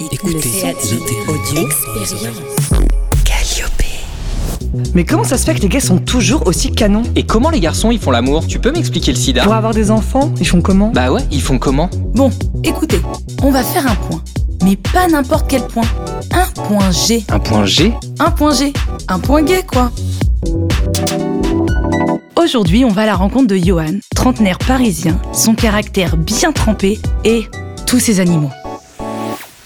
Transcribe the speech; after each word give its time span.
Écoutez, 0.00 0.74
audio, 1.26 1.68
Mais 4.94 5.04
comment 5.04 5.24
ça 5.24 5.36
se 5.36 5.44
fait 5.44 5.54
que 5.54 5.60
les 5.60 5.68
gars 5.68 5.80
sont 5.80 5.98
toujours 5.98 6.46
aussi 6.46 6.70
canons? 6.70 7.02
Et 7.16 7.24
comment 7.24 7.50
les 7.50 7.58
garçons 7.58 7.90
ils 7.90 7.98
font 7.98 8.12
l'amour? 8.12 8.46
Tu 8.46 8.60
peux 8.60 8.70
m'expliquer 8.70 9.10
le 9.10 9.18
sida? 9.18 9.42
Pour 9.42 9.54
avoir 9.54 9.74
des 9.74 9.90
enfants, 9.90 10.32
ils 10.38 10.46
font 10.46 10.60
comment? 10.60 10.92
Bah 10.94 11.10
ouais, 11.10 11.22
ils 11.32 11.42
font 11.42 11.58
comment? 11.58 11.90
Bon, 12.14 12.30
écoutez, 12.62 13.00
on 13.42 13.50
va 13.50 13.64
faire 13.64 13.90
un 13.90 13.96
point. 13.96 14.22
Mais 14.62 14.76
pas 14.76 15.08
n'importe 15.08 15.46
quel 15.50 15.66
point. 15.66 15.86
Un 16.30 16.46
point 16.62 16.92
G. 16.92 17.24
Un 17.28 17.40
point 17.40 17.66
G? 17.66 17.92
Un 18.20 18.30
point 18.30 18.52
G. 18.52 18.72
Un 19.08 19.18
point 19.18 19.42
gay, 19.42 19.64
quoi. 19.66 19.90
Aujourd'hui, 22.36 22.84
on 22.84 22.90
va 22.90 23.02
à 23.02 23.06
la 23.06 23.16
rencontre 23.16 23.48
de 23.48 23.56
Johan, 23.56 23.98
trentenaire 24.14 24.58
parisien, 24.58 25.20
son 25.32 25.54
caractère 25.54 26.16
bien 26.16 26.52
trempé 26.52 27.00
et 27.24 27.48
tous 27.84 27.98
ses 27.98 28.20
animaux. 28.20 28.50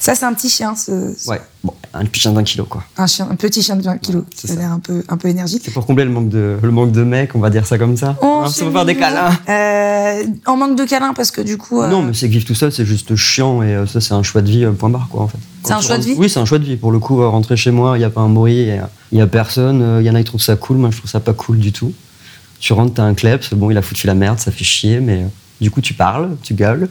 Ça, 0.02 0.16
c'est 0.16 0.24
un 0.24 0.34
petit 0.34 0.48
chien, 0.50 0.74
ce- 0.74 1.14
ce- 1.16 1.30
Ouais, 1.30 1.40
bon, 1.62 1.72
un 1.94 2.04
petit 2.06 2.20
chien 2.22 2.32
d'un 2.32 2.42
kilo, 2.42 2.64
quoi. 2.64 2.82
un, 2.98 3.06
chien, 3.06 3.28
un 3.30 3.36
petit 3.36 3.62
chien 3.62 3.76
de 3.76 3.82
20 3.82 3.98
kilos. 3.98 4.24
c'est 4.34 4.48
Ça 4.48 4.54
a 4.54 4.56
l'air 4.56 4.72
un 4.72 4.80
peu, 4.80 5.04
un 5.08 5.16
peu 5.16 5.28
énergique. 5.28 5.62
C'est 5.64 5.70
pour 5.70 5.86
combler 5.86 6.04
le 6.04 6.10
manque 6.10 6.28
de, 6.28 6.58
le 6.60 6.70
manque 6.72 6.90
de 6.90 7.04
mecs, 7.04 7.36
on 7.36 7.38
va 7.38 7.50
dire 7.50 7.64
ça 7.66 7.78
comme 7.78 7.96
ça. 7.96 8.16
Oh, 8.20 8.42
Hein, 8.44 8.48
ça 8.50 8.64
va 8.64 8.72
faire 8.72 8.84
des 8.84 8.96
câlins. 8.96 9.30
Euh, 9.48 10.24
en 10.46 10.56
manque 10.56 10.76
de 10.76 10.84
câlins, 10.84 11.14
parce 11.14 11.30
que 11.30 11.40
du 11.40 11.56
coup. 11.56 11.80
euh, 11.80 11.88
Non, 11.88 12.02
mais 12.02 12.14
c'est 12.14 12.26
que 12.26 12.32
vivre 12.32 12.44
tout 12.44 12.56
seul, 12.56 12.72
c'est 12.72 12.84
juste 12.84 13.14
chiant 13.14 13.62
et 13.62 13.76
euh, 13.76 13.86
ça, 13.86 14.00
c'est 14.00 14.12
un 14.14 14.24
choix 14.24 14.42
de 14.42 14.50
vie, 14.50 14.64
euh, 14.64 14.72
point 14.72 14.88
barre, 14.90 15.06
quoi, 15.08 15.22
en 15.22 15.28
fait. 15.28 15.38
C'est 15.64 15.72
un 15.72 15.80
choix 15.80 15.98
de 15.98 16.02
vie 16.02 16.14
Oui, 16.18 16.28
c'est 16.28 16.40
un 16.40 16.46
choix 16.46 16.58
de 16.58 16.64
vie. 16.64 16.76
Pour 16.76 16.90
le 16.90 16.98
coup, 16.98 17.18
rentrer 17.30 17.56
chez 17.56 17.70
moi, 17.70 17.96
il 17.96 18.00
n'y 18.00 18.04
a 18.04 18.10
pas 18.10 18.22
un 18.22 18.28
bruit, 18.28 18.66
il 19.12 19.16
n'y 19.16 19.20
a, 19.22 19.26
personne. 19.28 19.98
Il 20.00 20.04
y 20.06 20.10
en 20.10 20.16
a 20.16 20.18
qui 20.18 20.24
trouvent 20.24 20.42
ça 20.42 20.56
cool, 20.56 20.78
moi, 20.78 20.90
je 20.90 20.98
trouve 20.98 21.08
ça 21.10 21.20
pas 21.20 21.32
cool 21.32 21.58
du 21.58 21.70
tout. 21.70 21.92
Tu 22.58 22.72
rentres, 22.72 22.94
t'as 22.94 23.04
un 23.04 23.14
kleps, 23.14 23.54
bon, 23.54 23.70
il 23.70 23.78
a 23.78 23.82
foutu 23.82 24.08
la 24.08 24.14
merde, 24.14 24.40
ça 24.40 24.50
fait 24.50 24.64
chier, 24.64 24.98
mais 24.98 25.24
du 25.62 25.70
coup, 25.70 25.80
tu 25.80 25.94
parles, 25.94 26.36
tu 26.42 26.52
gueules. 26.54 26.88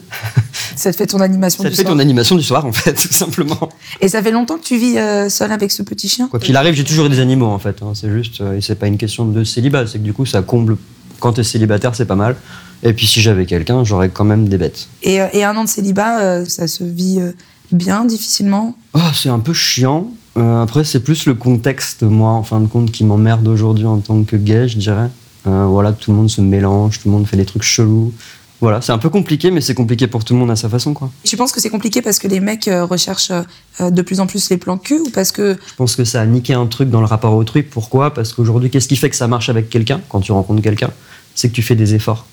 Ça 0.75 0.91
te 0.91 0.97
fait 0.97 1.05
ton 1.07 1.19
animation 1.19 1.61
Ça 1.63 1.69
du 1.69 1.75
te 1.75 1.77
fait 1.77 1.83
soir. 1.83 1.93
ton 1.93 1.99
animation 1.99 2.35
du 2.35 2.43
soir, 2.43 2.65
en 2.65 2.71
fait, 2.71 2.93
tout 3.07 3.11
simplement. 3.13 3.69
Et 3.99 4.07
ça 4.07 4.23
fait 4.23 4.31
longtemps 4.31 4.57
que 4.57 4.63
tu 4.63 4.77
vis 4.77 4.97
euh, 4.97 5.29
seul 5.29 5.51
avec 5.51 5.71
ce 5.71 5.83
petit 5.83 6.07
chien? 6.09 6.27
Quoi 6.27 6.39
qu'il 6.39 6.55
arrive, 6.55 6.73
j'ai 6.73 6.83
toujours 6.83 7.05
eu 7.05 7.09
des 7.09 7.19
animaux, 7.19 7.47
en 7.47 7.59
fait. 7.59 7.81
hein. 7.83 7.91
C'est 7.93 8.09
juste, 8.09 8.41
euh, 8.41 8.57
et 8.57 8.61
c'est 8.61 8.75
pas 8.75 8.87
une 8.87 8.97
question 8.97 9.25
de 9.25 9.43
célibat, 9.43 9.85
c'est 9.87 9.99
que 9.99 10.03
du 10.03 10.13
coup, 10.13 10.25
ça 10.25 10.41
comble. 10.41 10.77
Quand 11.19 11.33
t'es 11.33 11.43
célibataire, 11.43 11.93
c'est 11.93 12.05
pas 12.05 12.15
mal. 12.15 12.35
Et 12.81 12.93
puis, 12.93 13.05
si 13.05 13.21
j'avais 13.21 13.45
quelqu'un, 13.45 13.83
j'aurais 13.83 14.09
quand 14.09 14.23
même 14.23 14.47
des 14.49 14.57
bêtes. 14.57 14.87
et, 15.03 15.21
euh, 15.21 15.27
et 15.33 15.43
un 15.43 15.55
an 15.55 15.65
de 15.65 15.69
célibat, 15.69 16.19
euh, 16.21 16.45
ça 16.45 16.67
se 16.67 16.83
vit 16.83 17.19
euh, 17.19 17.31
bien, 17.71 18.05
difficilement? 18.05 18.75
Oh, 18.95 18.99
c'est 19.13 19.29
un 19.29 19.37
peu 19.39 19.53
chiant. 19.53 20.07
Euh, 20.37 20.63
après, 20.63 20.83
c'est 20.83 21.01
plus 21.01 21.25
le 21.27 21.33
contexte, 21.35 22.03
moi, 22.03 22.31
en 22.31 22.41
fin 22.43 22.59
de 22.61 22.65
compte, 22.67 22.91
qui 22.91 23.03
m'emmerde 23.03 23.47
aujourd'hui 23.47 23.85
en 23.85 23.99
tant 23.99 24.23
que 24.23 24.35
gay, 24.37 24.67
je 24.67 24.77
dirais. 24.77 25.09
Euh, 25.47 25.65
voilà, 25.65 25.91
tout 25.91 26.11
le 26.11 26.17
monde 26.17 26.29
se 26.29 26.39
mélange, 26.41 26.99
tout 27.01 27.07
le 27.09 27.13
monde 27.13 27.27
fait 27.27 27.35
des 27.37 27.45
trucs 27.45 27.63
chelous. 27.63 28.13
Voilà, 28.61 28.79
c'est 28.79 28.91
un 28.91 28.99
peu 28.99 29.09
compliqué, 29.09 29.49
mais 29.49 29.59
c'est 29.59 29.73
compliqué 29.73 30.05
pour 30.05 30.23
tout 30.23 30.33
le 30.33 30.39
monde 30.39 30.51
à 30.51 30.55
sa 30.55 30.69
façon, 30.69 30.93
quoi. 30.93 31.09
Tu 31.23 31.35
penses 31.35 31.51
que 31.51 31.59
c'est 31.59 31.71
compliqué 31.71 32.03
parce 32.03 32.19
que 32.19 32.27
les 32.27 32.39
mecs 32.39 32.67
euh, 32.67 32.85
recherchent 32.85 33.31
euh, 33.31 33.89
de 33.89 34.01
plus 34.03 34.19
en 34.19 34.27
plus 34.27 34.51
les 34.51 34.57
plans 34.57 34.77
cul 34.77 34.99
ou 34.99 35.09
parce 35.09 35.31
que 35.31 35.57
Je 35.67 35.75
pense 35.75 35.95
que 35.95 36.03
ça 36.05 36.21
a 36.21 36.25
niqué 36.27 36.53
un 36.53 36.67
truc 36.67 36.91
dans 36.91 36.99
le 36.99 37.07
rapport 37.07 37.33
au 37.33 37.43
truc. 37.43 37.71
Pourquoi? 37.71 38.13
Parce 38.13 38.33
qu'aujourd'hui, 38.33 38.69
qu'est-ce 38.69 38.87
qui 38.87 38.95
fait 38.95 39.09
que 39.09 39.15
ça 39.15 39.27
marche 39.27 39.49
avec 39.49 39.69
quelqu'un, 39.69 39.99
quand 40.09 40.21
tu 40.21 40.31
rencontres 40.31 40.61
quelqu'un? 40.61 40.91
C'est 41.33 41.49
que 41.49 41.53
tu 41.53 41.63
fais 41.63 41.75
des 41.75 41.95
efforts. 41.95 42.27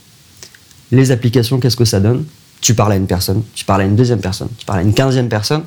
Les 0.92 1.12
applications, 1.12 1.58
qu'est-ce 1.60 1.76
que 1.76 1.86
ça 1.86 1.98
donne? 1.98 2.26
Tu 2.60 2.74
parles 2.74 2.92
à 2.92 2.96
une 2.96 3.06
personne, 3.06 3.42
tu 3.54 3.64
parles 3.64 3.82
à 3.82 3.84
une 3.84 3.96
deuxième 3.96 4.20
personne, 4.20 4.48
tu 4.58 4.66
parles 4.66 4.80
à 4.80 4.82
une 4.82 4.92
quinzième 4.92 5.28
personne, 5.28 5.62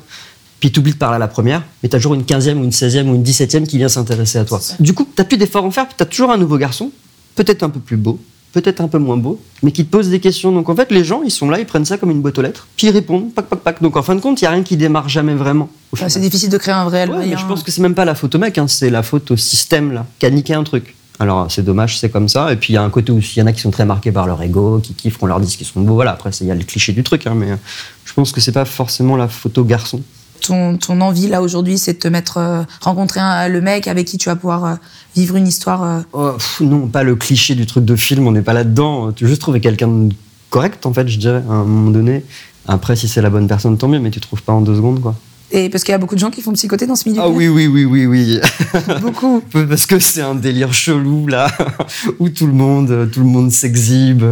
puis 0.60 0.70
tu 0.70 0.78
oublies 0.78 0.92
de 0.92 0.98
parler 0.98 1.16
à 1.16 1.18
la 1.18 1.28
première, 1.28 1.64
mais 1.82 1.88
tu 1.88 1.96
as 1.96 1.98
toujours 1.98 2.14
une 2.14 2.24
quinzième 2.24 2.60
ou 2.60 2.64
une 2.64 2.72
seizième 2.72 3.08
ou 3.08 3.14
une 3.14 3.22
dix-septième 3.22 3.66
qui 3.66 3.78
vient 3.78 3.88
s'intéresser 3.88 4.38
à 4.38 4.44
toi. 4.44 4.60
Du 4.78 4.92
coup, 4.92 5.08
tu 5.16 5.24
plus 5.24 5.38
d'efforts 5.38 5.64
à 5.64 5.66
en 5.66 5.70
faire, 5.70 5.86
puis 5.86 5.94
tu 5.96 6.02
as 6.02 6.06
toujours 6.06 6.30
un 6.30 6.36
nouveau 6.36 6.58
garçon, 6.58 6.92
peut-être 7.34 7.62
un 7.62 7.70
peu 7.70 7.80
plus 7.80 7.96
beau, 7.96 8.20
peut-être 8.52 8.80
un 8.80 8.88
peu 8.88 8.98
moins 8.98 9.16
beau, 9.16 9.40
mais 9.62 9.72
qui 9.72 9.84
te 9.84 9.90
pose 9.90 10.08
des 10.08 10.20
questions. 10.20 10.52
Donc 10.52 10.68
en 10.68 10.76
fait, 10.76 10.90
les 10.90 11.04
gens, 11.04 11.22
ils 11.22 11.30
sont 11.30 11.48
là, 11.48 11.58
ils 11.58 11.66
prennent 11.66 11.84
ça 11.84 11.98
comme 11.98 12.10
une 12.10 12.20
boîte 12.20 12.38
aux 12.38 12.42
lettres, 12.42 12.66
puis 12.76 12.86
ils 12.86 12.90
répondent, 12.90 13.32
pac, 13.32 13.46
pac, 13.46 13.60
pac. 13.60 13.82
Donc 13.82 13.96
en 13.96 14.02
fin 14.02 14.14
de 14.14 14.20
compte, 14.20 14.40
il 14.40 14.44
n'y 14.44 14.48
a 14.48 14.50
rien 14.52 14.62
qui 14.62 14.76
démarre 14.76 15.08
jamais 15.08 15.34
vraiment. 15.34 15.68
enfin, 15.92 16.08
c'est 16.08 16.20
difficile 16.20 16.50
de 16.50 16.58
créer 16.58 16.74
un 16.74 16.84
vrai 16.84 17.08
Ouais, 17.08 17.26
mais 17.26 17.36
je 17.36 17.46
pense 17.46 17.62
que 17.62 17.70
c'est 17.70 17.82
même 17.82 17.94
pas 17.94 18.04
la 18.04 18.14
faute 18.14 18.34
au 18.34 18.38
mec, 18.38 18.58
hein, 18.58 18.68
c'est 18.68 18.90
la 18.90 19.02
faute 19.02 19.30
au 19.30 19.36
système 19.36 19.92
là, 19.92 20.06
qui 20.18 20.26
a 20.26 20.30
niqué 20.30 20.54
un 20.54 20.64
truc. 20.64 20.94
Alors 21.18 21.50
c'est 21.50 21.62
dommage, 21.62 21.98
c'est 21.98 22.10
comme 22.10 22.28
ça. 22.28 22.52
Et 22.52 22.56
puis 22.56 22.72
il 22.72 22.74
y 22.74 22.78
a 22.78 22.82
un 22.82 22.90
côté 22.90 23.12
où 23.12 23.18
il 23.18 23.38
y 23.38 23.42
en 23.42 23.46
a 23.46 23.52
qui 23.52 23.60
sont 23.60 23.70
très 23.70 23.84
marqués 23.84 24.12
par 24.12 24.26
leur 24.26 24.42
ego, 24.42 24.80
qui 24.80 24.94
kiffent, 24.94 25.18
qu'on 25.18 25.26
leur 25.26 25.40
dise 25.40 25.56
qu'ils 25.56 25.66
sont 25.66 25.80
beaux. 25.80 25.94
Voilà, 25.94 26.12
après 26.12 26.30
il 26.40 26.46
y 26.46 26.50
a 26.50 26.54
le 26.54 26.64
cliché 26.64 26.92
du 26.92 27.02
truc, 27.02 27.26
hein, 27.26 27.34
mais 27.36 27.52
euh, 27.52 27.56
je 28.04 28.12
pense 28.12 28.32
que 28.32 28.40
c'est 28.40 28.52
pas 28.52 28.64
forcément 28.64 29.16
la 29.16 29.28
au 29.56 29.64
garçon. 29.64 30.02
Ton, 30.42 30.76
ton 30.76 31.00
envie 31.00 31.28
là 31.28 31.40
aujourd'hui, 31.42 31.78
c'est 31.78 31.94
de 31.94 31.98
te 31.98 32.08
mettre, 32.08 32.36
euh, 32.38 32.62
rencontrer 32.80 33.20
un- 33.20 33.48
le 33.48 33.60
mec 33.60 33.88
avec 33.88 34.06
qui 34.06 34.18
tu 34.18 34.28
vas 34.28 34.36
pouvoir 34.36 34.64
euh, 34.64 34.74
vivre 35.16 35.36
une 35.36 35.48
histoire. 35.48 35.82
euh, 35.82 36.00
Oh, 36.12 36.32
pff, 36.32 36.60
non, 36.60 36.86
pas 36.88 37.02
le 37.02 37.16
cliché 37.16 37.54
du 37.54 37.64
truc 37.66 37.84
de 37.84 37.96
film, 37.96 38.26
on 38.26 38.32
n'est 38.32 38.42
pas 38.42 38.52
là-dedans. 38.52 39.12
Tu 39.12 39.24
veux 39.24 39.30
juste 39.30 39.40
trouver 39.42 39.60
quelqu'un 39.60 39.88
de 39.88 40.14
correct 40.50 40.84
en 40.86 40.92
fait, 40.92 41.08
je 41.08 41.18
dirais, 41.18 41.42
à 41.48 41.52
un 41.52 41.64
moment 41.64 41.90
donné. 41.90 42.24
Après, 42.68 42.94
si 42.96 43.08
c'est 43.08 43.22
la 43.22 43.30
bonne 43.30 43.48
personne, 43.48 43.76
tant 43.78 43.88
mieux, 43.88 43.98
mais 44.00 44.10
tu 44.10 44.20
trouves 44.20 44.42
pas 44.42 44.52
en 44.52 44.60
deux 44.60 44.76
secondes 44.76 45.00
quoi. 45.00 45.14
Et 45.54 45.68
parce 45.68 45.84
qu'il 45.84 45.92
y 45.92 45.94
a 45.94 45.98
beaucoup 45.98 46.14
de 46.14 46.20
gens 46.20 46.30
qui 46.30 46.40
font 46.40 46.52
psychoter 46.52 46.86
dans 46.86 46.96
ce 46.96 47.06
milieu. 47.06 47.20
Ah 47.22 47.28
oui, 47.28 47.46
oui, 47.46 47.66
oui, 47.66 47.84
oui, 47.84 48.06
oui. 48.06 48.40
Beaucoup. 49.02 49.42
Parce 49.68 49.84
que 49.84 49.98
c'est 49.98 50.22
un 50.22 50.34
délire 50.34 50.72
chelou 50.72 51.26
là, 51.26 51.46
où 52.20 52.30
tout 52.30 52.46
le 52.46 52.54
monde, 52.54 53.10
tout 53.12 53.20
le 53.20 53.26
monde 53.26 53.52
s'exhibe, 53.52 54.22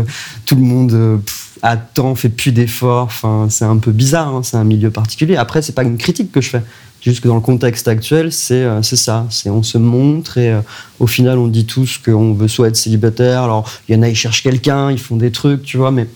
tout 0.46 0.54
le 0.54 0.62
monde 0.62 1.20
pff, 1.22 1.49
attend, 1.62 2.14
fait 2.14 2.28
plus 2.28 2.52
d'efforts. 2.52 3.04
Enfin, 3.04 3.46
c'est 3.50 3.64
un 3.64 3.76
peu 3.76 3.92
bizarre. 3.92 4.34
hein, 4.34 4.42
c'est 4.42 4.56
un 4.56 4.64
milieu 4.64 4.90
particulier. 4.90 5.36
Après, 5.36 5.62
c'est 5.62 5.74
pas 5.74 5.82
une 5.82 5.98
critique 5.98 6.32
que 6.32 6.40
je 6.40 6.50
fais. 6.50 6.62
C'est 7.00 7.10
Juste 7.10 7.22
que 7.22 7.28
dans 7.28 7.34
le 7.34 7.40
contexte 7.40 7.88
actuel, 7.88 8.32
c'est 8.32 8.64
euh, 8.64 8.82
ça. 8.82 9.26
C'est 9.30 9.48
on 9.50 9.62
se 9.62 9.78
montre 9.78 10.38
et 10.38 10.52
euh, 10.52 10.60
au 10.98 11.06
final, 11.06 11.38
on 11.38 11.46
dit 11.46 11.64
tous 11.64 11.98
qu'on 11.98 12.34
veut 12.34 12.48
soit 12.48 12.68
être 12.68 12.76
célibataire. 12.76 13.42
Alors, 13.42 13.70
il 13.88 13.94
y 13.94 13.98
en 13.98 14.02
a, 14.02 14.08
ils 14.08 14.16
cherchent 14.16 14.42
quelqu'un, 14.42 14.90
ils 14.90 14.98
font 14.98 15.16
des 15.16 15.32
trucs, 15.32 15.62
tu 15.62 15.78
vois, 15.78 15.90
mais 15.90 16.06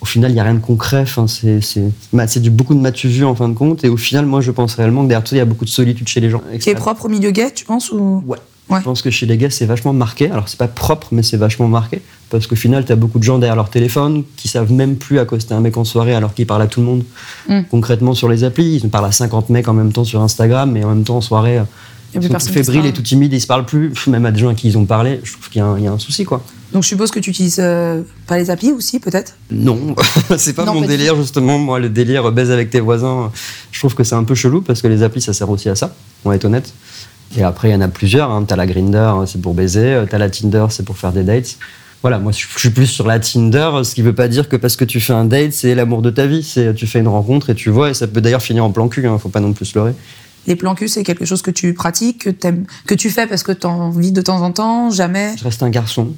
au 0.00 0.06
final, 0.06 0.30
il 0.30 0.34
n'y 0.34 0.40
a 0.40 0.44
rien 0.44 0.54
de 0.54 0.60
concret. 0.60 1.02
Enfin, 1.02 1.26
c'est 1.26 2.40
du 2.40 2.50
beaucoup 2.50 2.74
de 2.74 2.80
matu 2.80 3.08
vu 3.08 3.24
en 3.24 3.34
fin 3.34 3.48
de 3.48 3.54
compte. 3.54 3.84
Et 3.84 3.88
au 3.88 3.96
final, 3.96 4.26
moi, 4.26 4.40
je 4.40 4.50
pense 4.50 4.74
réellement 4.74 5.02
que 5.04 5.08
derrière 5.08 5.24
tout, 5.24 5.34
il 5.34 5.38
y 5.38 5.42
a 5.42 5.46
beaucoup 5.46 5.64
de 5.64 5.70
solitude 5.70 6.08
chez 6.08 6.20
les 6.20 6.30
gens. 6.30 6.42
Qui 6.58 6.70
est 6.70 6.74
propre 6.74 7.06
au 7.06 7.08
milieu 7.08 7.30
gay, 7.30 7.50
tu 7.54 7.64
penses 7.64 7.90
ou... 7.92 8.22
Ouais. 8.26 8.38
Ouais. 8.70 8.78
Je 8.78 8.84
pense 8.84 9.02
que 9.02 9.10
chez 9.10 9.26
les 9.26 9.36
gars, 9.36 9.50
c'est 9.50 9.66
vachement 9.66 9.92
marqué. 9.92 10.30
Alors, 10.30 10.48
c'est 10.48 10.58
pas 10.58 10.68
propre, 10.68 11.08
mais 11.12 11.22
c'est 11.22 11.36
vachement 11.36 11.68
marqué. 11.68 12.00
Parce 12.30 12.46
qu'au 12.46 12.54
final, 12.56 12.84
t'as 12.84 12.94
beaucoup 12.94 13.18
de 13.18 13.24
gens 13.24 13.38
derrière 13.38 13.56
leur 13.56 13.70
téléphone 13.70 14.22
qui 14.36 14.46
savent 14.48 14.70
même 14.72 14.96
plus 14.96 15.18
accoster 15.18 15.54
un 15.54 15.60
mec 15.60 15.76
en 15.76 15.84
soirée 15.84 16.14
alors 16.14 16.32
qu'ils 16.34 16.46
parlent 16.46 16.62
à 16.62 16.68
tout 16.68 16.80
le 16.80 16.86
monde. 16.86 17.02
Mm. 17.48 17.62
Concrètement, 17.70 18.14
sur 18.14 18.28
les 18.28 18.44
applis, 18.44 18.80
ils 18.82 18.88
parlent 18.88 19.06
à 19.06 19.12
50 19.12 19.50
mecs 19.50 19.66
en 19.68 19.72
même 19.74 19.92
temps 19.92 20.04
sur 20.04 20.20
Instagram, 20.22 20.70
mais 20.70 20.84
en 20.84 20.90
même 20.90 21.02
temps, 21.04 21.16
en 21.16 21.20
soirée, 21.20 21.58
euh, 21.58 21.62
ils 22.14 22.22
sont 22.22 22.28
tout 22.28 22.38
fébriles 22.52 22.78
et 22.78 22.82
parle. 22.82 22.92
tout 22.92 23.02
timides, 23.02 23.32
ils 23.32 23.40
se 23.40 23.46
parlent 23.46 23.66
plus. 23.66 23.92
Même 24.06 24.24
à 24.26 24.30
des 24.30 24.38
gens 24.40 24.48
à 24.48 24.54
qui 24.54 24.68
ils 24.68 24.78
ont 24.78 24.84
parlé, 24.84 25.20
je 25.24 25.32
trouve 25.32 25.48
qu'il 25.48 25.58
y, 25.58 25.62
a 25.62 25.66
un- 25.66 25.78
il 25.78 25.84
y 25.84 25.86
a 25.88 25.92
un 25.92 25.98
souci, 25.98 26.24
quoi. 26.24 26.42
Donc 26.72 26.84
je 26.84 26.88
suppose 26.88 27.10
que 27.10 27.18
tu 27.18 27.30
utilises 27.30 27.58
euh, 27.60 28.02
pas 28.28 28.38
les 28.38 28.50
applis 28.50 28.70
aussi, 28.70 29.00
peut-être? 29.00 29.34
Non, 29.50 29.96
c'est 30.38 30.52
pas 30.52 30.64
Non, 30.64 30.74
mon 30.74 30.82
délire, 30.82 31.16
justement. 31.16 31.58
Moi, 31.58 31.80
le 31.80 31.88
délire 31.88 32.26
euh, 32.26 32.30
baise 32.30 32.52
avec 32.52 32.70
tes 32.70 32.78
voisins, 32.78 33.32
je 33.72 33.78
trouve 33.80 33.96
que 33.96 34.04
c'est 34.04 34.14
un 34.14 34.22
peu 34.22 34.36
chelou 34.36 34.60
parce 34.60 34.80
que 34.80 34.86
les 34.86 35.02
applis, 35.02 35.20
ça 35.20 35.32
sert 35.32 35.50
aussi 35.50 35.68
à 35.68 35.74
ça, 35.74 35.94
on 36.24 36.28
va 36.28 36.36
être 36.36 36.44
honnête. 36.44 36.72
Et 37.36 37.42
après, 37.42 37.68
il 37.68 37.72
y 37.72 37.74
en 37.74 37.80
a 37.80 37.88
plusieurs. 37.88 38.30
Hein. 38.30 38.44
T'as 38.46 38.56
la 38.56 38.66
Grinder, 38.66 39.12
c'est 39.26 39.40
pour 39.40 39.54
baiser. 39.54 39.80
euh, 39.94 40.06
T'as 40.08 40.18
la 40.18 40.30
Tinder, 40.30 40.66
c'est 40.70 40.84
pour 40.84 40.96
faire 40.98 41.12
des 41.12 41.22
dates. 41.22 41.56
Voilà, 42.02 42.18
moi, 42.18 42.32
je 42.32 42.38
suis 42.58 42.70
plus 42.70 42.86
sur 42.86 43.06
la 43.06 43.20
Tinder, 43.20 43.70
ce 43.84 43.94
qui 43.94 44.02
veut 44.02 44.14
pas 44.14 44.26
dire 44.26 44.48
que 44.48 44.56
parce 44.56 44.74
que 44.76 44.84
tu 44.86 45.00
fais 45.00 45.12
un 45.12 45.26
date, 45.26 45.52
c'est 45.52 45.74
l'amour 45.74 46.00
de 46.02 46.10
ta 46.10 46.26
vie. 46.26 46.42
C'est 46.42 46.74
tu 46.74 46.86
fais 46.86 46.98
une 47.00 47.08
rencontre 47.08 47.50
et 47.50 47.54
tu 47.54 47.70
vois, 47.70 47.90
et 47.90 47.94
ça 47.94 48.06
peut 48.06 48.20
d'ailleurs 48.20 48.42
finir 48.42 48.64
en 48.64 48.70
plan 48.72 48.88
cul. 48.88 49.06
Hein, 49.06 49.18
faut 49.18 49.28
pas 49.28 49.40
non 49.40 49.52
plus 49.52 49.66
se 49.66 49.78
leurrer. 49.78 49.92
Les 50.46 50.56
plans 50.56 50.74
cul, 50.74 50.88
c'est 50.88 51.02
quelque 51.04 51.26
chose 51.26 51.42
que 51.42 51.50
tu 51.50 51.74
pratiques, 51.74 52.28
que, 52.86 52.94
tu 52.94 53.10
fais 53.10 53.26
parce 53.26 53.42
que 53.42 53.52
tu 53.52 53.66
as 53.66 53.70
envie 53.70 54.10
de 54.10 54.22
temps 54.22 54.40
en 54.40 54.50
temps, 54.50 54.90
jamais? 54.90 55.34
Je 55.36 55.44
reste 55.44 55.62
un 55.62 55.68
garçon, 55.68 56.14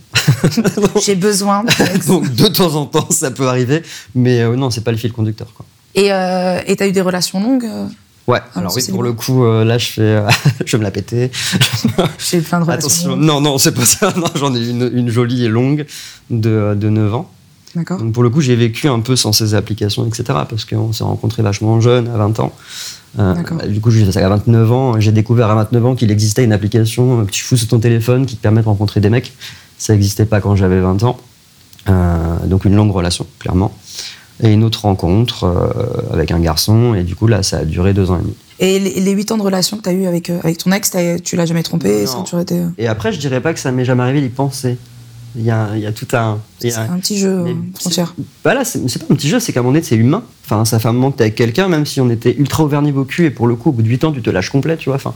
J'ai 1.05 1.17
besoin. 1.17 1.65
de- 1.65 2.07
donc 2.07 2.33
de 2.33 2.47
temps 2.47 2.75
en 2.77 2.87
temps, 2.87 3.09
ça 3.11 3.33
peut 3.33 3.49
arriver. 3.49 3.83
Mais 4.15 4.41
euh, 4.41 4.55
non, 4.55 4.71
c'est 4.71 4.83
pas 4.85 4.93
le 4.93 4.97
fil 4.97 5.13
conducteur. 5.13 5.49
Quoi. 5.55 5.67
Et 5.97 6.13
euh, 6.13 6.61
et 6.69 6.77
t'as 6.77 6.87
eu 6.87 6.93
des 6.93 7.01
relations 7.01 7.41
longues 7.43 7.65
euh, 7.65 7.87
Ouais, 8.29 8.39
Ah, 8.55 8.61
alors 8.61 8.73
oui, 8.77 8.83
pour 8.89 9.03
le 9.03 9.13
coup, 9.13 9.45
euh, 9.45 9.65
là, 9.65 9.79
je 9.79 9.87
fais, 9.87 10.01
euh, 10.03 10.29
je 10.65 10.73
vais 10.73 10.79
me 10.79 10.85
la 10.85 10.91
péter. 10.91 11.31
J'ai 12.19 12.41
plein 12.41 12.61
de 12.61 12.65
relations 12.65 12.87
Attention, 12.89 13.17
non, 13.17 13.41
non, 13.41 13.59
c'est 13.59 13.73
pas 13.73 13.85
ça. 13.85 14.13
Non, 14.17 14.29
j'en 14.37 14.55
ai 14.55 14.61
une, 14.69 14.91
une 14.95 15.09
jolie 15.09 15.45
et 15.45 15.49
longue 15.49 15.87
de, 16.31 16.75
de 16.79 16.89
9 16.89 17.15
ans. 17.15 17.31
D'accord. 17.75 17.99
Donc 17.99 18.13
pour 18.13 18.23
le 18.23 18.31
coup, 18.31 18.41
j'ai 18.41 18.55
vécu 18.55 18.89
un 18.89 19.01
peu 19.01 19.17
sans 19.17 19.33
ces 19.33 19.55
applications, 19.55 20.07
etc. 20.07 20.25
Parce 20.49 20.65
qu'on 20.65 20.93
s'est 20.93 21.05
rencontrés 21.05 21.43
vachement 21.43 21.81
jeunes, 21.81 22.09
à 22.09 22.17
20 22.19 22.41
ans. 22.41 22.53
Euh, 23.19 23.35
D'accord. 23.35 23.59
du 23.67 23.81
coup, 23.81 23.91
j'ai 23.91 24.07
à 24.17 24.29
29 24.29 24.73
ans. 24.73 25.01
J'ai 25.01 25.13
découvert 25.13 25.51
à 25.51 25.55
29 25.55 25.87
ans 25.87 25.95
qu'il 25.95 26.11
existait 26.11 26.45
une 26.45 26.53
application 26.53 27.25
que 27.25 27.31
tu 27.31 27.43
fous 27.43 27.57
sur 27.57 27.69
ton 27.69 27.79
téléphone 27.79 28.27
qui 28.27 28.37
te 28.37 28.43
permet 28.43 28.61
de 28.61 28.67
rencontrer 28.67 29.01
des 29.01 29.11
mecs. 29.11 29.33
Ça 29.79 29.95
n'existait 29.95 30.27
pas 30.27 30.41
quand 30.41 30.55
j'avais 30.55 30.81
20 30.81 31.03
ans. 31.03 31.19
Euh, 31.89 32.47
donc 32.47 32.65
une 32.65 32.77
longue 32.77 32.93
relation, 32.93 33.27
clairement. 33.39 33.75
Et 34.43 34.53
une 34.53 34.65
autre 34.65 34.83
rencontre 34.83 35.45
euh, 35.45 36.13
avec 36.13 36.31
un 36.33 36.41
garçon. 36.41 36.95
Et 36.95 37.05
du 37.05 37.15
coup, 37.15 37.27
là, 37.27 37.43
ça 37.43 37.59
a 37.59 37.65
duré 37.65 37.95
deux 37.95 38.11
ans 38.11 38.19
et 38.19 38.23
demi. 38.23 38.35
Et 38.59 38.79
les, 38.79 39.11
8 39.13 39.33
ans 39.33 39.39
de 39.39 39.43
relation 39.43 39.77
que 39.77 39.83
tu 39.83 39.89
as 39.89 39.93
eu 39.93 40.07
avec, 40.07 40.31
euh, 40.31 40.39
avec 40.43 40.59
ton 40.59 40.71
ex, 40.73 40.93
tu 41.25 41.37
l'as 41.37 41.47
jamais 41.47 41.63
trompé 41.63 42.05
été. 42.05 42.59
euh, 42.59 42.69
Et 42.79 42.87
après, 42.87 43.13
je 43.13 43.19
dirais 43.19 43.41
pas 43.41 43.55
que 43.55 43.61
ça 43.61 43.73
m'est 43.73 43.85
jamais 43.85 44.03
arrivé 44.03 44.21
d'y 44.21 44.29
penser. 44.29 44.79
Il 45.35 45.45
y 45.45 45.51
a, 45.51 45.71
il 45.75 45.81
y 45.81 45.87
a 45.87 45.93
tout 45.93 46.07
un. 46.13 46.39
C'est 46.59 46.75
un 46.75 46.99
petit 46.99 47.19
jeu 47.19 47.47
frontière. 47.75 48.15
Bah 48.45 48.53
là, 48.53 48.65
c'est 48.65 48.99
pas 48.99 49.07
un 49.11 49.17
petit 49.17 49.29
jeu, 49.29 49.41
c'est 49.41 49.53
qu'à 49.53 49.61
un 49.61 49.63
moment 49.63 49.73
donné, 49.73 49.85
c'est 49.85 49.97
humain. 49.97 50.23
Enfin, 50.45 50.67
ça 50.67 50.79
fait 50.79 50.89
un 50.89 50.93
moment 50.93 51.11
que 51.11 51.17
t'es 51.19 51.25
avec 51.25 51.37
quelqu'un, 51.37 51.69
même 51.69 51.87
si 51.87 52.01
on 52.03 52.11
était 52.11 52.35
ultra 52.37 52.65
ouvert 52.65 52.83
niveau 52.83 53.05
cul, 53.05 53.25
et 53.25 53.31
pour 53.31 53.47
le 53.47 53.57
coup, 53.57 53.71
au 53.71 53.73
bout 53.73 53.83
de 53.83 53.89
8 53.89 54.05
ans, 54.05 54.13
tu 54.13 54.21
te 54.21 54.29
lâches 54.29 54.51
complet, 54.51 54.77
tu 54.77 54.91
vois. 54.91 54.97
Enfin, 54.97 55.15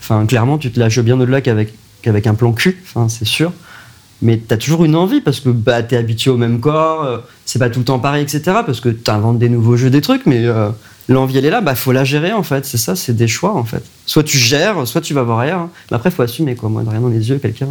enfin 0.00 0.26
clairement, 0.26 0.58
tu 0.58 0.72
te 0.72 0.80
lâches 0.80 0.98
bien 0.98 1.20
au-delà 1.20 1.40
qu'avec 1.40 1.72
qu'avec 2.02 2.26
un 2.26 2.34
plan 2.34 2.52
cul, 2.52 2.82
enfin, 2.84 3.08
c'est 3.08 3.24
sûr. 3.24 3.52
Mais 4.22 4.38
t'as 4.38 4.56
toujours 4.56 4.84
une 4.84 4.94
envie, 4.96 5.20
parce 5.20 5.40
que 5.40 5.48
bah, 5.50 5.82
t'es 5.82 5.96
habitué 5.96 6.30
au 6.30 6.36
même 6.36 6.60
corps, 6.60 7.04
euh, 7.04 7.18
c'est 7.44 7.58
pas 7.58 7.68
tout 7.70 7.80
le 7.80 7.84
temps 7.84 7.98
pareil, 7.98 8.22
etc. 8.22 8.40
Parce 8.64 8.80
que 8.80 8.88
t'inventes 8.88 9.38
des 9.38 9.48
nouveaux 9.48 9.76
jeux, 9.76 9.90
des 9.90 10.00
trucs, 10.00 10.26
mais 10.26 10.44
euh, 10.46 10.70
L'envie, 11.08 11.36
elle 11.36 11.44
est 11.44 11.50
là, 11.50 11.60
bah 11.60 11.74
faut 11.74 11.90
la 11.90 12.04
gérer 12.04 12.32
en 12.32 12.44
fait, 12.44 12.64
c'est 12.64 12.78
ça, 12.78 12.94
c'est 12.94 13.12
des 13.12 13.26
choix 13.26 13.54
en 13.56 13.64
fait. 13.64 13.82
Soit 14.06 14.22
tu 14.22 14.38
gères, 14.38 14.86
soit 14.86 15.00
tu 15.00 15.14
vas 15.14 15.24
voir 15.24 15.40
ailleurs. 15.40 15.58
hein. 15.58 15.70
Mais 15.90 15.96
après, 15.96 16.12
faut 16.12 16.22
assumer 16.22 16.54
quoi. 16.54 16.68
Moi, 16.68 16.84
rien 16.88 17.00
dans 17.00 17.08
les 17.08 17.28
yeux, 17.28 17.38
quelqu'un, 17.38 17.66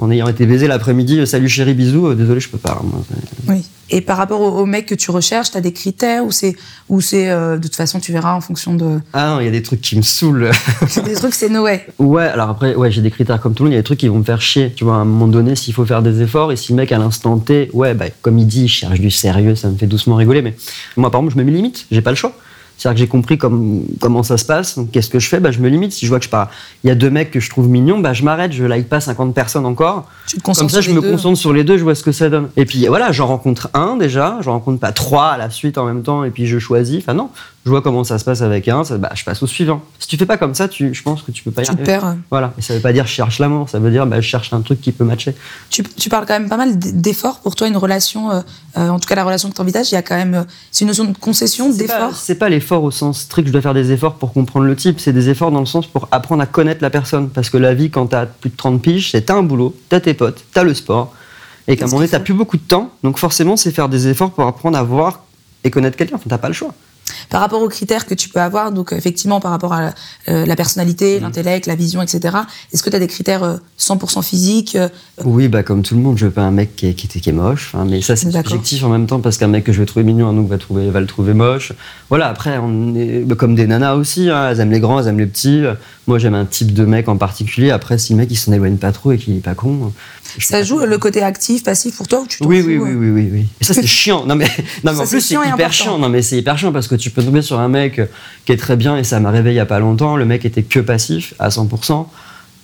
en 0.00 0.10
ayant 0.10 0.28
été 0.28 0.46
baisé 0.46 0.66
l'après-midi, 0.66 1.26
salut 1.26 1.48
chérie, 1.48 1.74
bisous, 1.74 2.08
euh, 2.08 2.14
désolé, 2.14 2.40
je 2.40 2.48
peux 2.48 2.58
pas. 2.58 2.80
moi. 2.82 3.02
Oui. 3.48 3.66
Et 3.90 4.00
par 4.00 4.16
rapport 4.16 4.40
au, 4.40 4.60
au 4.60 4.66
mec 4.66 4.86
que 4.86 4.94
tu 4.94 5.10
recherches, 5.10 5.50
tu 5.50 5.58
as 5.58 5.60
des 5.60 5.72
critères 5.72 6.24
ou 6.24 6.30
c'est 6.30 6.56
ou 6.88 7.00
c'est 7.00 7.28
euh, 7.28 7.56
de 7.58 7.62
toute 7.62 7.74
façon 7.76 7.98
tu 8.00 8.12
verras 8.12 8.34
en 8.34 8.40
fonction 8.40 8.74
de 8.74 9.00
Ah 9.12 9.30
non, 9.30 9.40
il 9.40 9.44
y 9.44 9.48
a 9.48 9.50
des 9.50 9.62
trucs 9.62 9.80
qui 9.82 9.96
me 9.96 10.02
saoulent. 10.02 10.50
c'est 10.88 11.04
des 11.04 11.14
trucs 11.14 11.34
c'est 11.34 11.50
no 11.50 11.64
way. 11.64 11.86
Ouais, 11.98 12.24
alors 12.24 12.48
après, 12.48 12.74
ouais, 12.74 12.90
j'ai 12.90 13.02
des 13.02 13.10
critères 13.10 13.40
comme 13.40 13.52
tout 13.52 13.64
le 13.64 13.68
monde. 13.68 13.74
Il 13.74 13.76
y 13.76 13.78
a 13.78 13.82
des 13.82 13.84
trucs 13.86 13.98
qui 13.98 14.08
vont 14.08 14.18
me 14.18 14.24
faire 14.24 14.40
chier. 14.40 14.72
Tu 14.74 14.84
vois, 14.84 14.94
à 14.94 14.98
un 14.98 15.04
moment 15.04 15.28
donné, 15.28 15.54
s'il 15.54 15.74
faut 15.74 15.84
faire 15.84 16.02
des 16.02 16.22
efforts 16.22 16.50
et 16.50 16.56
si 16.56 16.72
le 16.72 16.76
mec 16.76 16.92
à 16.92 16.98
l'instant 16.98 17.36
T, 17.38 17.68
ouais, 17.74 17.92
bah, 17.94 18.06
comme 18.22 18.38
il 18.38 18.46
dit, 18.46 18.64
il 18.64 18.68
cherche 18.68 19.00
du 19.00 19.10
sérieux, 19.10 19.54
ça 19.54 19.68
me 19.68 19.76
fait 19.76 19.86
doucement 19.86 20.16
rigoler. 20.16 20.40
Mais 20.40 20.54
moi, 20.96 21.10
par 21.10 21.20
exemple, 21.20 21.34
je 21.34 21.38
me 21.38 21.44
mets 21.44 21.54
limite. 21.56 21.86
J'ai 21.90 22.00
pas 22.00 22.10
le 22.10 22.16
choix. 22.16 22.32
C'est-à-dire 22.80 22.94
que 22.96 23.00
j'ai 23.00 23.08
compris 23.08 23.36
comme, 23.36 23.82
comment 24.00 24.22
ça 24.22 24.38
se 24.38 24.44
passe. 24.46 24.78
Donc, 24.78 24.90
Qu'est-ce 24.90 25.10
que 25.10 25.18
je 25.18 25.28
fais 25.28 25.38
bah, 25.38 25.50
Je 25.50 25.58
me 25.58 25.68
limite. 25.68 25.92
Si 25.92 26.06
je 26.06 26.10
vois 26.10 26.18
que 26.18 26.24
je 26.24 26.30
pars, 26.30 26.48
il 26.82 26.88
y 26.88 26.90
a 26.90 26.94
deux 26.94 27.10
mecs 27.10 27.30
que 27.30 27.38
je 27.38 27.50
trouve 27.50 27.68
mignons, 27.68 27.98
bah, 27.98 28.14
je 28.14 28.24
m'arrête. 28.24 28.52
Je 28.52 28.64
like 28.64 28.88
pas 28.88 29.00
50 29.00 29.34
personnes 29.34 29.66
encore. 29.66 30.08
Tu 30.26 30.38
te 30.38 30.42
concentres 30.42 30.60
Comme 30.60 30.70
ça, 30.70 30.80
je 30.80 30.90
me 30.90 31.02
deux. 31.02 31.10
concentre 31.10 31.36
sur 31.38 31.52
les 31.52 31.62
deux, 31.62 31.76
je 31.76 31.82
vois 31.82 31.94
ce 31.94 32.02
que 32.02 32.12
ça 32.12 32.30
donne. 32.30 32.48
Et 32.56 32.64
puis 32.64 32.86
voilà, 32.86 33.12
j'en 33.12 33.26
rencontre 33.26 33.68
un 33.74 33.96
déjà, 33.98 34.38
j'en 34.40 34.52
rencontre 34.52 34.80
pas 34.80 34.92
trois 34.92 35.26
à 35.26 35.36
la 35.36 35.50
suite 35.50 35.76
en 35.76 35.84
même 35.84 36.02
temps, 36.02 36.24
et 36.24 36.30
puis 36.30 36.46
je 36.46 36.58
choisis. 36.58 36.96
Enfin 37.02 37.12
non, 37.12 37.28
je 37.66 37.70
vois 37.70 37.82
comment 37.82 38.04
ça 38.04 38.18
se 38.18 38.24
passe 38.24 38.40
avec 38.40 38.68
un, 38.68 38.84
ça, 38.84 38.96
bah, 38.96 39.10
je 39.14 39.22
passe 39.22 39.42
au 39.42 39.46
suivant. 39.46 39.82
Si 39.98 40.06
tu 40.08 40.16
fais 40.16 40.24
pas 40.24 40.38
comme 40.38 40.54
ça, 40.54 40.66
tu, 40.66 40.94
je 40.94 41.02
pense 41.02 41.20
que 41.22 41.30
tu 41.30 41.42
peux 41.44 41.50
pas 41.50 41.60
y 41.60 41.64
Tu 41.66 41.70
arriver. 41.72 41.84
perds. 41.84 42.16
Voilà, 42.30 42.54
et 42.56 42.62
ça 42.62 42.72
veut 42.74 42.80
pas 42.80 42.92
dire 42.94 43.06
je 43.06 43.12
cherche 43.12 43.38
l'amour, 43.38 43.68
ça 43.68 43.78
veut 43.78 43.90
dire 43.90 44.06
bah, 44.06 44.20
je 44.22 44.26
cherche 44.26 44.52
un 44.54 44.62
truc 44.62 44.80
qui 44.80 44.92
peut 44.92 45.04
matcher. 45.04 45.34
Tu, 45.68 45.82
tu 45.82 46.08
parles 46.08 46.24
quand 46.26 46.32
même 46.32 46.48
pas 46.48 46.56
mal 46.56 46.78
d'efforts 46.78 47.40
pour 47.40 47.54
toi 47.56 47.68
une 47.68 47.76
relation 47.76 48.30
euh, 48.30 48.40
euh, 48.78 48.88
en 48.88 48.98
tout 48.98 49.06
cas 49.06 49.14
la 49.14 49.24
relation 49.24 49.50
que 49.50 49.54
tu 49.54 49.60
envisages, 49.60 49.90
il 49.92 49.94
y 49.94 49.98
a 49.98 50.02
quand 50.02 50.16
même 50.16 50.34
euh, 50.34 50.42
c'est 50.70 50.82
une 50.84 50.88
notion 50.88 51.04
de 51.04 51.16
concession, 51.18 51.70
pas- 51.70 51.76
d'effort. 51.76 52.16
C'est 52.16 52.34
pas 52.36 52.48
l'effort 52.48 52.82
au 52.82 52.90
sens 52.90 53.20
strict, 53.20 53.48
je 53.48 53.52
dois 53.52 53.60
faire 53.62 53.74
des 53.74 53.92
efforts 53.92 54.14
pour 54.14 54.32
comprendre 54.32 54.64
le 54.64 54.74
type, 54.74 54.98
c'est 54.98 55.12
des 55.12 55.28
efforts 55.28 55.50
dans 55.50 55.60
le 55.60 55.66
sens 55.66 55.86
pour 55.86 56.08
apprendre 56.12 56.42
à 56.42 56.46
connaître 56.46 56.82
la 56.82 56.90
personne. 56.90 57.28
Parce 57.28 57.50
que 57.50 57.58
la 57.58 57.74
vie, 57.74 57.90
quand 57.90 58.06
t'as 58.06 58.24
plus 58.26 58.48
de 58.50 58.56
30 58.56 58.80
piges, 58.80 59.10
c'est 59.10 59.22
t'as 59.26 59.34
un 59.36 59.42
boulot, 59.42 59.76
t'as 59.90 60.00
tes 60.00 60.14
potes, 60.14 60.44
t'as 60.54 60.62
le 60.62 60.72
sport, 60.72 61.12
et 61.68 61.76
qu'à 61.76 61.84
un 61.84 61.88
moment 61.88 61.98
donné, 61.98 62.08
t'as 62.08 62.20
plus 62.20 62.32
beaucoup 62.34 62.56
de 62.56 62.62
temps, 62.62 62.90
donc 63.04 63.18
forcément, 63.18 63.56
c'est 63.58 63.70
faire 63.70 63.90
des 63.90 64.08
efforts 64.08 64.30
pour 64.30 64.46
apprendre 64.46 64.78
à 64.78 64.82
voir 64.82 65.24
et 65.62 65.70
connaître 65.70 65.96
quelqu'un. 65.98 66.16
Enfin, 66.16 66.24
t'as 66.30 66.38
pas 66.38 66.48
le 66.48 66.54
choix. 66.54 66.72
Par 67.30 67.40
rapport 67.40 67.62
aux 67.62 67.68
critères 67.68 68.06
que 68.06 68.14
tu 68.14 68.28
peux 68.28 68.40
avoir, 68.40 68.72
donc 68.72 68.92
euh, 68.92 68.96
effectivement 68.96 69.40
par 69.40 69.50
rapport 69.52 69.72
à 69.72 69.92
euh, 70.28 70.44
la 70.44 70.56
personnalité, 70.56 71.18
Mm. 71.18 71.22
l'intellect, 71.22 71.66
la 71.66 71.74
vision, 71.76 72.02
etc. 72.02 72.36
Est-ce 72.72 72.82
que 72.82 72.90
tu 72.90 72.96
as 72.96 72.98
des 72.98 73.06
critères 73.06 73.42
euh, 73.44 73.56
100% 73.78 74.22
physiques 74.22 74.76
euh, 74.76 74.88
Oui, 75.24 75.48
bah 75.48 75.62
comme 75.62 75.82
tout 75.82 75.94
le 75.94 76.00
monde, 76.00 76.18
je 76.18 76.26
veux 76.26 76.32
pas 76.32 76.42
un 76.42 76.50
mec 76.50 76.74
qui 76.76 76.86
est, 76.88 76.94
qui 76.94 77.06
est- 77.06 77.20
qui 77.20 77.28
est 77.30 77.32
moche. 77.32 77.70
Enfin, 77.72 77.84
mais 77.88 78.00
ça, 78.02 78.16
c'est 78.16 78.30
subjectif 78.30 78.84
en 78.84 78.88
même 78.88 79.06
temps 79.06 79.20
parce 79.20 79.38
qu'un 79.38 79.46
mec 79.48 79.64
que 79.64 79.72
je 79.72 79.80
vais 79.80 79.86
trouver 79.86 80.04
mignon, 80.04 80.28
un 80.28 80.36
autre 80.38 80.48
va, 80.48 80.58
trouver, 80.58 80.90
va 80.90 81.00
le 81.00 81.06
trouver 81.06 81.32
moche. 81.34 81.72
Voilà, 82.08 82.28
après, 82.28 82.58
on 82.58 82.94
est 82.94 83.20
bah, 83.20 83.34
comme 83.36 83.54
des 83.54 83.66
nanas 83.66 83.94
aussi. 83.94 84.28
hein, 84.30 84.48
elles 84.50 84.60
aiment 84.60 84.70
les 84.72 84.80
grands, 84.80 85.00
elles 85.00 85.06
aiment 85.08 85.18
les 85.20 85.26
petits. 85.26 85.62
Moi, 86.06 86.18
j'aime 86.18 86.34
un 86.34 86.44
type 86.44 86.72
de 86.74 86.84
mec 86.84 87.08
en 87.08 87.16
particulier. 87.16 87.70
Après, 87.70 87.96
si 87.98 88.12
le 88.12 88.18
mec 88.18 88.28
il 88.30 88.36
s'en 88.36 88.52
éloigne 88.52 88.76
pas 88.76 88.90
trop 88.92 89.12
et 89.12 89.18
qu'il 89.18 89.36
est 89.36 89.40
pas 89.40 89.54
con. 89.54 89.92
Ça 90.38 90.62
joue 90.62 90.78
le 90.78 90.98
côté 90.98 91.22
actif, 91.22 91.62
passif 91.64 91.96
pour 91.96 92.06
toi 92.08 92.20
ou 92.20 92.26
tu 92.26 92.38
t'en 92.38 92.46
Oui, 92.46 92.60
fous, 92.62 92.68
oui, 92.68 92.74
euh 92.76 92.80
oui, 92.82 92.94
oui, 92.94 93.10
oui, 93.10 93.28
oui. 93.32 93.46
Et 93.60 93.64
ça, 93.64 93.74
c'est 93.74 93.86
chiant. 93.86 94.24
Non, 94.26 94.34
mais, 94.36 94.44
non, 94.84 94.92
mais 94.92 94.94
Ça, 94.94 95.00
en 95.02 95.06
c'est 95.06 95.10
plus, 95.16 95.20
c'est 95.20 95.34
hyper 95.34 95.46
important. 95.54 95.70
chiant. 95.70 95.98
Non, 95.98 96.08
mais 96.08 96.22
c'est 96.22 96.36
hyper 96.38 96.56
chiant 96.58 96.72
parce 96.72 96.88
que 96.88 96.94
tu 96.94 97.10
peux 97.10 97.22
tomber 97.22 97.42
sur 97.42 97.58
un 97.58 97.68
mec 97.68 98.00
qui 98.44 98.52
est 98.52 98.56
très 98.56 98.76
bien 98.76 98.96
et 98.96 99.04
ça 99.04 99.18
m'a 99.20 99.30
réveillé 99.30 99.54
il 99.54 99.58
y 99.58 99.60
a 99.60 99.66
pas 99.66 99.78
longtemps. 99.80 100.16
Le 100.16 100.24
mec 100.24 100.44
était 100.44 100.62
que 100.62 100.80
passif 100.80 101.34
à 101.38 101.48
100%. 101.48 102.06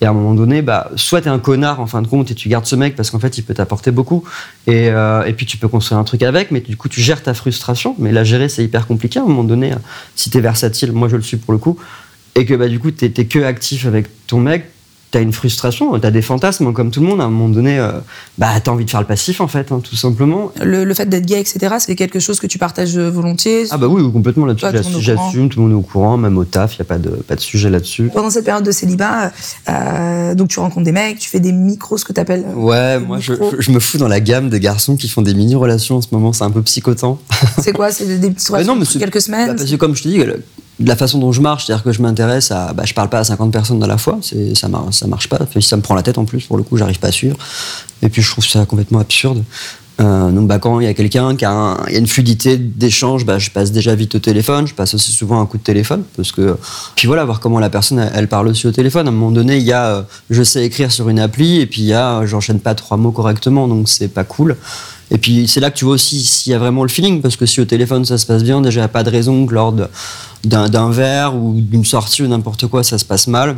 Et 0.02 0.04
à 0.04 0.10
un 0.10 0.12
moment 0.12 0.34
donné, 0.34 0.60
bah, 0.60 0.90
soit 0.96 1.22
t'es 1.22 1.30
un 1.30 1.38
connard 1.38 1.80
en 1.80 1.86
fin 1.86 2.02
de 2.02 2.06
compte 2.06 2.30
et 2.30 2.34
tu 2.34 2.50
gardes 2.50 2.66
ce 2.66 2.76
mec 2.76 2.96
parce 2.96 3.08
qu'en 3.08 3.18
fait 3.18 3.38
il 3.38 3.42
peut 3.44 3.54
t'apporter 3.54 3.90
beaucoup. 3.90 4.24
Et, 4.66 4.90
euh, 4.90 5.24
et 5.24 5.32
puis 5.32 5.46
tu 5.46 5.56
peux 5.56 5.68
construire 5.68 5.98
un 5.98 6.04
truc 6.04 6.22
avec, 6.22 6.50
mais 6.50 6.60
du 6.60 6.76
coup 6.76 6.90
tu 6.90 7.00
gères 7.00 7.22
ta 7.22 7.32
frustration. 7.32 7.94
Mais 7.98 8.12
la 8.12 8.22
gérer 8.22 8.50
c'est 8.50 8.62
hyper 8.62 8.86
compliqué 8.86 9.18
à 9.20 9.22
un 9.22 9.26
moment 9.26 9.42
donné. 9.42 9.72
euh, 9.72 9.76
Si 10.14 10.28
t'es 10.28 10.40
versatile, 10.42 10.92
moi 10.92 11.08
je 11.08 11.16
le 11.16 11.22
suis 11.22 11.38
pour 11.38 11.52
le 11.52 11.58
coup, 11.58 11.78
et 12.34 12.44
que 12.44 12.52
bah, 12.52 12.68
du 12.68 12.78
coup 12.78 12.90
t'es 12.90 13.08
que 13.10 13.38
actif 13.42 13.86
avec 13.86 14.06
ton 14.26 14.38
mec, 14.38 14.66
t'as 15.16 15.22
une 15.22 15.32
frustration, 15.32 15.98
t'as 15.98 16.10
des 16.10 16.20
fantasmes 16.20 16.74
comme 16.74 16.90
tout 16.90 17.00
le 17.00 17.06
monde. 17.06 17.22
À 17.22 17.24
un 17.24 17.30
moment 17.30 17.48
donné, 17.48 17.78
euh, 17.78 17.92
bah 18.36 18.48
t'as 18.62 18.70
envie 18.70 18.84
de 18.84 18.90
faire 18.90 19.00
le 19.00 19.06
passif 19.06 19.40
en 19.40 19.48
fait, 19.48 19.72
hein, 19.72 19.80
tout 19.82 19.96
simplement. 19.96 20.52
Le, 20.62 20.84
le 20.84 20.92
fait 20.94 21.06
d'être 21.06 21.24
gay, 21.24 21.40
etc., 21.40 21.76
c'est 21.78 21.96
quelque 21.96 22.20
chose 22.20 22.38
que 22.38 22.46
tu 22.46 22.58
partages 22.58 22.98
euh, 22.98 23.08
volontiers? 23.10 23.64
Ah 23.70 23.78
bah 23.78 23.86
oui, 23.88 24.02
complètement 24.12 24.44
là-dessus. 24.44 24.66
J'assume, 25.00 25.48
tout 25.48 25.60
le 25.60 25.62
monde 25.68 25.72
est 25.72 25.76
au 25.76 25.80
courant, 25.80 26.18
même 26.18 26.36
au 26.36 26.44
taf, 26.44 26.74
il 26.74 26.80
y 26.80 26.82
a 26.82 26.84
pas 26.84 26.98
de 26.98 27.08
pas 27.08 27.34
de 27.34 27.40
sujet 27.40 27.70
là-dessus. 27.70 28.10
Pendant 28.12 28.28
cette 28.28 28.44
période 28.44 28.64
de 28.64 28.70
célibat, 28.72 29.32
euh, 29.70 30.34
donc 30.34 30.48
tu 30.48 30.60
rencontres 30.60 30.84
des 30.84 30.92
mecs, 30.92 31.18
tu 31.18 31.30
fais 31.30 31.40
des 31.40 31.52
micros, 31.52 31.96
ce 31.96 32.04
que 32.04 32.12
tu 32.12 32.20
appelles. 32.20 32.44
Ouais, 32.54 32.98
moi 33.00 33.18
je, 33.18 33.32
je 33.58 33.70
me 33.70 33.80
fous 33.80 33.96
dans 33.96 34.08
la 34.08 34.20
gamme 34.20 34.50
des 34.50 34.60
garçons 34.60 34.96
qui 34.96 35.08
font 35.08 35.22
des 35.22 35.32
mini-relations 35.34 35.96
en 35.96 36.02
ce 36.02 36.08
moment, 36.12 36.34
c'est 36.34 36.44
un 36.44 36.50
peu 36.50 36.60
psychotant. 36.62 37.18
C'est 37.62 37.72
quoi? 37.72 37.90
C'est 37.90 38.04
des, 38.06 38.18
des 38.18 38.30
petites 38.30 38.48
Mais 38.50 38.56
relations 38.56 38.74
non, 38.74 38.80
mais 38.80 38.84
c'est- 38.84 38.98
quelques 38.98 39.14
Bah, 39.14 39.20
semaines? 39.20 39.56
parce 39.56 39.70
que 39.70 39.76
comme 39.76 39.96
je 39.96 40.02
te 40.02 40.08
dis, 40.08 40.20
de 40.78 40.88
la 40.88 40.96
façon 40.96 41.18
dont 41.18 41.32
je 41.32 41.40
marche, 41.40 41.66
c'est-à-dire 41.66 41.84
que 41.84 41.92
je 41.92 42.02
m'intéresse 42.02 42.50
à. 42.50 42.72
Bah, 42.74 42.82
je 42.84 42.92
parle 42.92 43.08
pas 43.08 43.20
à 43.20 43.24
50 43.24 43.50
personnes 43.52 43.82
à 43.82 43.86
la 43.86 43.96
fois, 43.98 44.18
c'est, 44.20 44.54
ça, 44.54 44.68
mar- 44.68 44.92
ça 44.92 45.06
marche 45.06 45.28
pas. 45.28 45.38
Ça 45.60 45.76
me 45.76 45.82
prend 45.82 45.94
la 45.94 46.02
tête 46.02 46.18
en 46.18 46.24
plus, 46.26 46.44
pour 46.44 46.56
le 46.58 46.62
coup, 46.62 46.76
j'arrive 46.76 46.98
pas 46.98 47.08
à 47.08 47.12
suivre. 47.12 47.36
Et 48.02 48.08
puis 48.10 48.20
je 48.22 48.30
trouve 48.30 48.44
ça 48.44 48.66
complètement 48.66 48.98
absurde. 48.98 49.42
Euh, 49.98 50.30
donc 50.30 50.46
bah, 50.46 50.58
quand 50.58 50.78
il 50.80 50.84
y 50.84 50.88
a 50.88 50.94
quelqu'un 50.94 51.36
qui 51.36 51.46
a, 51.46 51.50
un- 51.50 51.86
il 51.86 51.92
y 51.94 51.96
a 51.96 51.98
une 51.98 52.06
fluidité 52.06 52.58
d'échange, 52.58 53.24
bah, 53.24 53.38
je 53.38 53.50
passe 53.50 53.72
déjà 53.72 53.94
vite 53.94 54.14
au 54.14 54.18
téléphone, 54.18 54.66
je 54.66 54.74
passe 54.74 54.92
aussi 54.94 55.10
souvent 55.10 55.40
un 55.40 55.46
coup 55.46 55.56
de 55.56 55.62
téléphone, 55.62 56.02
parce 56.16 56.32
que 56.32 56.58
puis 56.96 57.06
voilà, 57.06 57.24
voir 57.24 57.40
comment 57.40 57.58
la 57.58 57.70
personne 57.70 58.10
elle, 58.14 58.28
parle 58.28 58.48
aussi 58.48 58.66
au 58.66 58.72
téléphone. 58.72 59.06
À 59.06 59.10
un 59.10 59.12
moment 59.12 59.30
donné, 59.30 59.56
il 59.56 59.62
y 59.62 59.72
a, 59.72 59.86
euh, 59.86 60.02
je 60.28 60.42
sais 60.42 60.64
écrire 60.66 60.92
sur 60.92 61.08
une 61.08 61.18
appli, 61.18 61.60
et 61.60 61.66
puis 61.66 61.80
il 61.80 61.86
y 61.86 61.94
a, 61.94 62.18
euh, 62.18 62.26
j'enchaîne 62.26 62.60
pas 62.60 62.74
trois 62.74 62.98
mots 62.98 63.10
correctement, 63.10 63.68
donc 63.68 63.88
c'est 63.88 64.08
pas 64.08 64.24
cool. 64.24 64.56
Et 65.10 65.18
puis 65.18 65.46
c'est 65.48 65.60
là 65.60 65.70
que 65.70 65.76
tu 65.78 65.84
vois 65.86 65.94
aussi 65.94 66.22
s'il 66.24 66.52
y 66.52 66.54
a 66.54 66.58
vraiment 66.58 66.82
le 66.82 66.88
feeling, 66.90 67.22
parce 67.22 67.36
que 67.36 67.46
si 67.46 67.60
au 67.60 67.64
téléphone 67.64 68.04
ça 68.04 68.18
se 68.18 68.26
passe 68.26 68.42
bien, 68.42 68.60
déjà 68.60 68.80
il 68.80 68.82
n'y 68.82 68.86
a 68.86 68.88
pas 68.88 69.04
de 69.04 69.10
raison 69.10 69.46
que 69.46 69.54
lors 69.54 69.72
d'un 70.44 70.90
verre 70.90 71.34
ou 71.36 71.54
d'une 71.58 71.84
sortie 71.84 72.22
ou 72.22 72.26
n'importe 72.26 72.66
quoi 72.66 72.82
ça 72.82 72.98
se 72.98 73.04
passe 73.04 73.28
mal. 73.28 73.56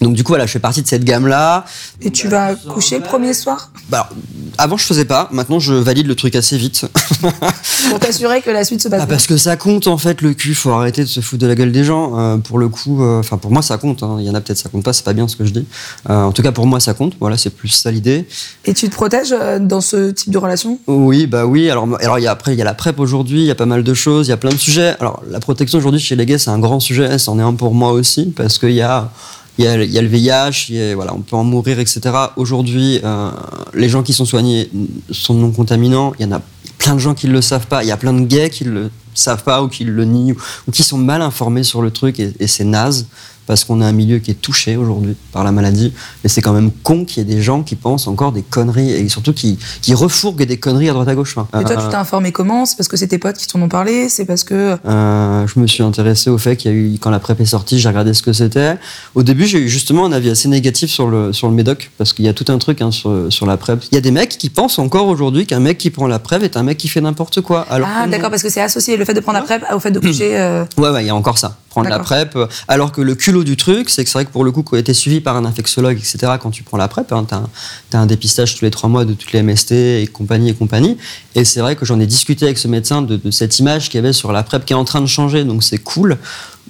Donc 0.00 0.14
du 0.14 0.24
coup 0.24 0.32
voilà, 0.32 0.46
je 0.46 0.52
fais 0.52 0.58
partie 0.58 0.82
de 0.82 0.88
cette 0.88 1.04
gamme-là. 1.04 1.64
Et 2.02 2.10
tu 2.10 2.28
vas 2.28 2.54
coucher 2.54 2.98
le 2.98 3.04
premier 3.04 3.32
soir? 3.32 3.70
Bah, 3.88 4.08
alors, 4.10 4.18
avant 4.58 4.76
je 4.76 4.84
faisais 4.84 5.04
pas, 5.04 5.28
maintenant 5.32 5.58
je 5.58 5.74
valide 5.74 6.06
le 6.06 6.14
truc 6.14 6.34
assez 6.34 6.56
vite. 6.56 6.86
pour 7.90 7.98
t'assurer 8.00 8.40
que 8.42 8.50
la 8.50 8.64
suite 8.64 8.82
se 8.82 8.88
passe 8.88 9.00
Ah, 9.02 9.06
bien. 9.06 9.14
parce 9.14 9.26
que 9.26 9.36
ça 9.36 9.56
compte 9.56 9.86
en 9.86 9.98
fait 9.98 10.20
le 10.22 10.34
cul, 10.34 10.54
faut 10.54 10.70
arrêter 10.70 11.02
de 11.02 11.08
se 11.08 11.20
foutre 11.20 11.42
de 11.42 11.46
la 11.46 11.54
gueule 11.54 11.72
des 11.72 11.84
gens. 11.84 12.18
Euh, 12.18 12.36
pour 12.38 12.58
le 12.58 12.68
coup, 12.68 13.02
euh, 13.02 13.20
enfin 13.20 13.38
pour 13.38 13.50
moi 13.50 13.62
ça 13.62 13.78
compte. 13.78 14.02
hein. 14.02 14.16
Il 14.20 14.26
y 14.26 14.30
en 14.30 14.34
a 14.34 14.40
peut-être 14.40 14.58
ça 14.58 14.68
compte 14.68 14.84
pas, 14.84 14.92
c'est 14.92 15.04
pas 15.04 15.12
bien 15.12 15.28
ce 15.28 15.36
que 15.36 15.44
je 15.44 15.52
dis. 15.52 15.66
Euh, 16.10 16.22
en 16.24 16.32
tout 16.32 16.42
cas 16.42 16.52
pour 16.52 16.66
moi 16.66 16.80
ça 16.80 16.94
compte. 16.94 17.14
Voilà, 17.20 17.36
c'est 17.36 17.50
plus 17.50 17.68
ça 17.68 17.90
l'idée. 17.90 18.26
Et 18.64 18.74
tu 18.74 18.88
te 18.88 18.94
protèges 18.94 19.34
dans 19.60 19.80
ce 19.80 20.10
type 20.10 20.30
de 20.32 20.38
relation? 20.38 20.78
Oui, 20.86 21.26
bah 21.26 21.46
oui. 21.46 21.70
Alors, 21.70 21.88
alors 22.00 22.18
y 22.18 22.26
a, 22.26 22.30
après, 22.30 22.52
il 22.52 22.58
y 22.58 22.62
a 22.62 22.64
la 22.64 22.74
PrEP 22.74 22.98
aujourd'hui, 23.00 23.40
il 23.40 23.46
y 23.46 23.50
a 23.50 23.54
pas 23.54 23.66
mal 23.66 23.82
de 23.84 23.94
choses, 23.94 24.26
il 24.26 24.30
y 24.30 24.32
a 24.32 24.36
plein 24.36 24.50
de 24.50 24.56
sujets. 24.56 24.94
Alors, 25.00 25.22
la 25.30 25.40
protection 25.40 25.78
aujourd'hui 25.78 26.00
chez 26.00 26.16
les 26.16 26.26
gays, 26.26 26.38
c'est 26.38 26.50
un 26.50 26.58
grand 26.58 26.80
sujet, 26.80 27.18
c'en 27.18 27.38
est 27.38 27.42
un 27.42 27.54
pour 27.54 27.74
moi 27.74 27.92
aussi, 27.92 28.32
parce 28.36 28.58
qu'il 28.58 28.72
y 28.72 28.80
a, 28.82 29.10
il 29.58 29.64
y, 29.64 29.68
a, 29.68 29.76
le 29.76 30.08
VIH, 30.08 30.66
il 30.70 30.74
y 30.76 30.80
a- 30.82 30.94
voilà, 30.94 31.14
on 31.14 31.20
peut 31.20 31.36
en 31.36 31.44
mourir, 31.44 31.78
etc. 31.78 32.00
Aujourd'hui, 32.36 33.00
euh, 33.04 33.30
les 33.74 33.88
gens 33.88 34.02
qui 34.02 34.12
sont 34.12 34.24
soignés 34.24 34.68
sont 35.10 35.34
non 35.34 35.52
contaminants, 35.52 36.12
il 36.18 36.26
y 36.26 36.28
en 36.28 36.32
a 36.32 36.40
plein 36.78 36.94
de 36.94 36.98
gens 37.00 37.14
qui 37.14 37.28
ne 37.28 37.32
le 37.32 37.40
savent 37.42 37.66
pas, 37.68 37.84
il 37.84 37.88
y 37.88 37.92
a 37.92 37.96
plein 37.96 38.12
de 38.12 38.24
gays 38.26 38.50
qui 38.50 38.64
le 38.64 38.90
savent 39.14 39.44
pas 39.44 39.62
ou 39.62 39.68
qui 39.68 39.84
le 39.84 40.04
nient 40.04 40.32
ou, 40.32 40.36
ou 40.66 40.70
qui 40.72 40.82
sont 40.82 40.98
mal 40.98 41.22
informés 41.22 41.62
sur 41.62 41.82
le 41.82 41.90
truc 41.92 42.18
et, 42.18 42.32
et 42.40 42.46
c'est 42.48 42.64
naze 42.64 43.06
parce 43.46 43.64
qu'on 43.64 43.80
a 43.80 43.86
un 43.86 43.92
milieu 43.92 44.18
qui 44.18 44.30
est 44.30 44.40
touché 44.40 44.76
aujourd'hui 44.76 45.16
par 45.32 45.44
la 45.44 45.52
maladie. 45.52 45.92
Mais 46.22 46.28
c'est 46.30 46.40
quand 46.42 46.52
même 46.52 46.70
con 46.82 47.04
qu'il 47.04 47.26
y 47.26 47.30
ait 47.30 47.34
des 47.34 47.42
gens 47.42 47.62
qui 47.62 47.76
pensent 47.76 48.06
encore 48.06 48.32
des 48.32 48.42
conneries 48.42 48.90
et 48.92 49.08
surtout 49.08 49.32
qui, 49.32 49.58
qui 49.82 49.94
refourguent 49.94 50.44
des 50.44 50.56
conneries 50.58 50.88
à 50.88 50.92
droite 50.92 51.08
à 51.08 51.14
gauche. 51.14 51.36
Enfin, 51.36 51.60
Et 51.60 51.64
toi, 51.64 51.76
euh, 51.78 51.82
tu 51.84 51.88
t'es 51.90 51.96
informé 51.96 52.32
comment? 52.32 52.66
C'est 52.66 52.76
parce 52.76 52.88
que 52.88 52.96
c'est 52.96 53.08
tes 53.08 53.18
potes 53.18 53.36
qui 53.36 53.46
t'en 53.46 53.60
ont 53.62 53.68
parlé? 53.68 54.08
C'est 54.08 54.24
parce 54.24 54.44
que. 54.44 54.76
euh, 54.86 55.46
je 55.46 55.60
me 55.60 55.66
suis 55.66 55.82
intéressé 55.82 56.30
au 56.30 56.38
fait 56.38 56.56
qu'il 56.56 56.70
y 56.70 56.74
a 56.74 56.76
eu, 56.76 56.98
quand 57.00 57.10
la 57.10 57.18
PrEP 57.20 57.40
est 57.40 57.44
sortie, 57.46 57.78
j'ai 57.78 57.88
regardé 57.88 58.14
ce 58.14 58.22
que 58.22 58.32
c'était. 58.32 58.76
Au 59.14 59.22
début, 59.22 59.46
j'ai 59.46 59.58
eu 59.58 59.68
justement 59.68 60.06
un 60.06 60.12
avis 60.12 60.30
assez 60.30 60.48
négatif 60.48 60.90
sur 60.90 61.08
le, 61.08 61.32
sur 61.32 61.48
le 61.48 61.54
médoc, 61.54 61.90
parce 61.98 62.12
qu'il 62.12 62.24
y 62.24 62.28
a 62.28 62.32
tout 62.34 62.46
un 62.48 62.58
truc 62.58 62.80
hein, 62.82 62.90
sur, 62.90 63.26
sur 63.30 63.46
la 63.46 63.56
PrEP. 63.56 63.84
Il 63.92 63.94
y 63.94 63.98
a 63.98 64.00
des 64.00 64.10
mecs 64.10 64.36
qui 64.38 64.50
pensent 64.50 64.78
encore 64.78 65.08
aujourd'hui 65.08 65.46
qu'un 65.46 65.60
mec 65.60 65.78
qui 65.78 65.90
prend 65.90 66.06
la 66.06 66.18
PrEP 66.18 66.42
est 66.42 66.56
un 66.56 66.62
mec 66.62 66.78
qui 66.78 66.88
fait 66.88 67.00
n'importe 67.00 67.40
quoi. 67.40 67.66
Alors 67.70 67.88
Ah, 67.94 68.06
d'accord, 68.06 68.30
parce 68.30 68.42
que 68.42 68.48
c'est 68.48 68.60
associé 68.60 68.96
le 68.96 69.04
fait 69.04 69.14
de 69.14 69.20
prendre 69.20 69.38
la 69.38 69.44
PrEP 69.44 69.62
au 69.74 69.78
fait 69.80 69.90
de 69.90 69.98
coucher. 70.00 70.36
euh, 70.38 70.64
Ouais, 70.78 70.90
ouais, 70.90 71.04
il 71.04 71.06
y 71.06 71.10
a 71.10 71.14
encore 71.14 71.38
ça. 71.38 71.56
Prendre 71.70 71.88
la. 71.88 71.98
PrEP. 71.98 72.36
euh, 72.36 72.46
Alors 72.68 72.92
que 72.92 73.00
le 73.00 73.14
culot 73.34 73.44
du 73.44 73.56
truc, 73.56 73.90
c'est 73.90 74.04
que 74.04 74.10
c'est 74.10 74.18
vrai 74.18 74.24
que 74.24 74.30
pour 74.30 74.44
le 74.44 74.52
coup, 74.52 74.62
quand 74.62 74.76
tu 74.76 74.80
été 74.80 74.94
suivi 74.94 75.20
par 75.20 75.36
un 75.36 75.44
infectiologue, 75.44 75.98
etc., 75.98 76.34
quand 76.40 76.50
tu 76.50 76.62
prends 76.62 76.76
la 76.76 76.86
PrEP, 76.86 77.10
hein, 77.12 77.26
tu 77.28 77.96
as, 77.96 78.00
un 78.00 78.06
dépistage 78.06 78.54
tous 78.54 78.64
les 78.64 78.70
trois 78.70 78.88
mois 78.88 79.04
de 79.04 79.12
toutes 79.12 79.32
les 79.32 79.42
MST 79.42 79.72
et 79.72 80.08
compagnie 80.12 80.50
et 80.50 80.54
compagnie. 80.54 80.96
Et 81.34 81.44
c'est 81.44 81.60
vrai 81.60 81.74
que 81.74 81.84
j'en 81.84 81.98
ai 81.98 82.06
discuté 82.06 82.44
avec 82.44 82.58
ce 82.58 82.68
médecin 82.68 83.02
de, 83.02 83.16
de 83.16 83.30
cette 83.32 83.58
image 83.58 83.88
qu'il 83.88 83.98
y 83.98 84.04
avait 84.04 84.12
sur 84.12 84.30
la 84.30 84.44
PrEP 84.44 84.64
qui 84.64 84.72
est 84.72 84.76
en 84.76 84.84
train 84.84 85.00
de 85.00 85.06
changer, 85.06 85.42
donc 85.44 85.64
c'est 85.64 85.78
cool. 85.78 86.16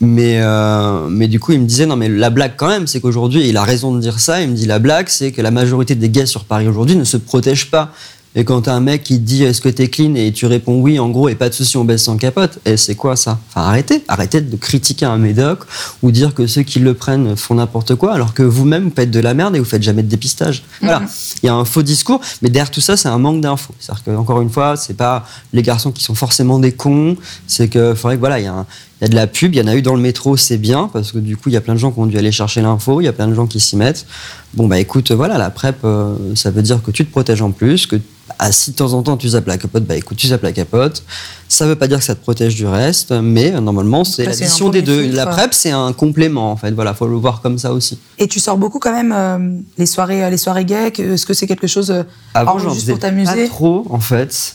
Mais, 0.01 0.41
euh, 0.41 1.07
mais 1.09 1.29
du 1.29 1.39
coup, 1.39 1.53
il 1.53 1.61
me 1.61 1.67
disait, 1.67 1.87
non, 1.87 1.97
mais 1.97 2.09
la 2.09 2.31
blague 2.31 2.55
quand 2.57 2.69
même, 2.69 2.87
c'est 2.87 3.01
qu'aujourd'hui, 3.01 3.47
il 3.47 3.57
a 3.57 3.63
raison 3.63 3.95
de 3.95 4.01
dire 4.01 4.19
ça, 4.19 4.41
il 4.41 4.49
me 4.49 4.55
dit, 4.55 4.67
la 4.67 4.79
blague, 4.79 5.09
c'est 5.09 5.33
que 5.33 5.43
la 5.43 5.51
majorité 5.51 5.95
des 5.95 6.09
gays 6.09 6.27
sur 6.27 6.45
Paris 6.45 6.67
aujourd'hui 6.67 6.97
ne 6.97 7.05
se 7.05 7.19
protègent 7.19 7.71
pas. 7.71 7.93
Et 8.37 8.45
quand 8.45 8.63
t'as 8.63 8.75
un 8.75 8.81
mec 8.81 9.05
qui 9.05 9.19
te 9.19 9.25
dit 9.25 9.45
est-ce 9.45 9.61
que 9.61 9.69
t'es 9.69 9.89
clean? 9.89 10.15
Et 10.17 10.33
tu 10.33 10.47
réponds 10.47 10.81
oui, 10.81 10.99
en 10.99 11.09
gros, 11.09 11.29
et 11.29 11.37
pas 11.37 11.49
de 11.49 11.55
souci, 11.55 11.77
on 11.77 11.85
baisse 11.85 12.05
sans 12.05 12.17
capote, 12.17 12.59
et 12.65 12.77
c'est 12.77 12.97
quoi 12.97 13.15
ça? 13.15 13.39
Enfin, 13.49 13.63
arrêtez, 13.69 14.05
arrêtez 14.09 14.41
de 14.41 14.57
critiquer 14.57 15.07
un 15.07 15.19
médoc 15.19 15.61
ou 16.03 16.11
dire 16.11 16.35
que 16.35 16.47
ceux 16.47 16.63
qui 16.63 16.81
le 16.81 16.95
prennent 16.95 17.37
font 17.37 17.55
n'importe 17.55 17.95
quoi, 17.95 18.13
alors 18.13 18.35
que 18.35 18.43
vous-même, 18.43 18.85
vous 18.85 18.93
faites 18.95 19.11
de 19.11 19.21
la 19.21 19.35
merde 19.35 19.55
et 19.55 19.61
vous 19.61 19.65
faites 19.65 19.83
jamais 19.83 20.03
de 20.03 20.09
dépistage. 20.09 20.65
Voilà, 20.81 21.03
il 21.43 21.47
y 21.47 21.49
a 21.49 21.55
un 21.55 21.65
faux 21.65 21.83
discours, 21.83 22.21
mais 22.43 22.51
derrière 22.51 22.71
tout 22.71 22.81
ça, 22.81 22.97
c'est 22.97 23.09
un 23.09 23.19
manque 23.19 23.41
d'infos. 23.41 23.75
C'est-à-dire 23.79 24.03
qu'encore 24.05 24.41
une 24.41 24.51
fois, 24.51 24.77
c'est 24.77 24.97
pas 24.97 25.27
les 25.53 25.63
garçons 25.63 25.93
qui 25.93 26.03
sont 26.03 26.15
forcément 26.15 26.59
des 26.59 26.73
cons, 26.73 27.17
c'est 27.47 27.69
que 27.69 27.95
faudrait 27.95 28.17
que 28.17 28.21
voilà, 28.21 28.41
il 28.41 28.45
y 28.45 28.49
a 28.49 28.55
un 28.55 28.67
il 29.01 29.05
y 29.05 29.07
a 29.07 29.09
de 29.09 29.15
la 29.15 29.27
pub, 29.27 29.55
il 29.55 29.59
y 29.59 29.61
en 29.63 29.67
a 29.67 29.75
eu 29.75 29.83
dans 29.83 29.95
le 29.97 30.01
métro, 30.01 30.37
c'est 30.37 30.57
bien, 30.59 30.89
parce 30.93 31.13
que 31.13 31.19
du 31.19 31.37
coup, 31.37 31.49
il 31.49 31.53
y 31.53 31.57
a 31.57 31.61
plein 31.61 31.75
de 31.75 31.79
gens 31.79 31.91
qui 31.91 31.99
ont 32.01 32.07
dû 32.07 32.17
aller 32.17 32.33
chercher 32.33 32.61
l'info, 32.63 33.01
il 33.01 33.05
y 33.05 33.09
a 33.09 33.13
plein 33.13 33.27
de 33.29 33.35
gens 33.35 33.47
qui 33.47 33.61
s'y 33.61 33.77
mettent. 33.77 34.07
Bon, 34.55 34.67
bah 34.69 34.79
écoute, 34.79 35.11
voilà, 35.11 35.37
la 35.37 35.51
PrEP, 35.51 35.77
euh, 35.85 36.15
ça 36.37 36.51
veut 36.51 36.63
dire 36.63 36.81
que 36.83 36.91
tu 36.93 37.05
te 37.05 37.11
protèges 37.11 37.43
en 37.43 37.51
plus, 37.51 37.87
que 37.87 37.97
ah, 38.39 38.51
si 38.53 38.71
de 38.71 38.77
temps 38.77 38.93
en 38.95 39.03
temps 39.03 39.17
tu 39.17 39.29
zappes 39.29 39.47
la 39.47 39.59
capote, 39.59 39.85
bah 39.85 39.97
écoute, 39.97 40.17
tu 40.17 40.29
zappes 40.29 40.43
la 40.43 40.53
capote. 40.53 41.03
Ça 41.49 41.67
veut 41.67 41.77
pas 41.77 41.87
dire 41.89 41.99
que 41.99 42.05
ça 42.05 42.15
te 42.15 42.23
protège 42.23 42.55
du 42.55 42.67
reste, 42.67 43.13
mais 43.13 43.53
euh, 43.53 43.61
normalement, 43.61 44.03
c'est 44.05 44.23
c'est 44.25 44.25
l'addition 44.31 44.69
des 44.71 44.81
deux. 44.83 45.03
filtre. 45.03 45.17
La 45.17 45.27
PrEP, 45.27 45.53
c'est 45.55 45.71
un 45.73 45.93
complément, 45.93 46.51
en 46.53 46.57
fait. 46.57 46.71
Voilà, 46.73 46.95
faut 46.95 47.07
le 47.07 47.17
voir 47.17 47.43
comme 47.43 47.59
ça 47.59 47.73
aussi. 47.73 47.99
Et 48.19 48.27
tu 48.29 48.41
sors 48.41 48.57
beaucoup 48.57 48.79
quand 48.79 48.93
même 48.93 49.13
euh, 49.15 49.59
les 49.77 49.87
soirées, 49.87 50.29
les 50.31 50.37
soirées 50.39 50.65
gays. 50.65 50.93
Est-ce 50.99 51.27
que 51.27 51.35
c'est 51.35 51.47
quelque 51.47 51.67
chose 51.67 51.91
euh, 51.91 52.03
Avant, 52.33 52.55
en- 52.55 52.59
j'en 52.59 52.69
juste 52.71 52.83
faisais 52.83 52.93
pour 52.93 53.01
t'amuser? 53.01 53.43
pas 53.45 53.49
trop, 53.49 53.87
en 53.91 54.01
fait. 54.01 54.55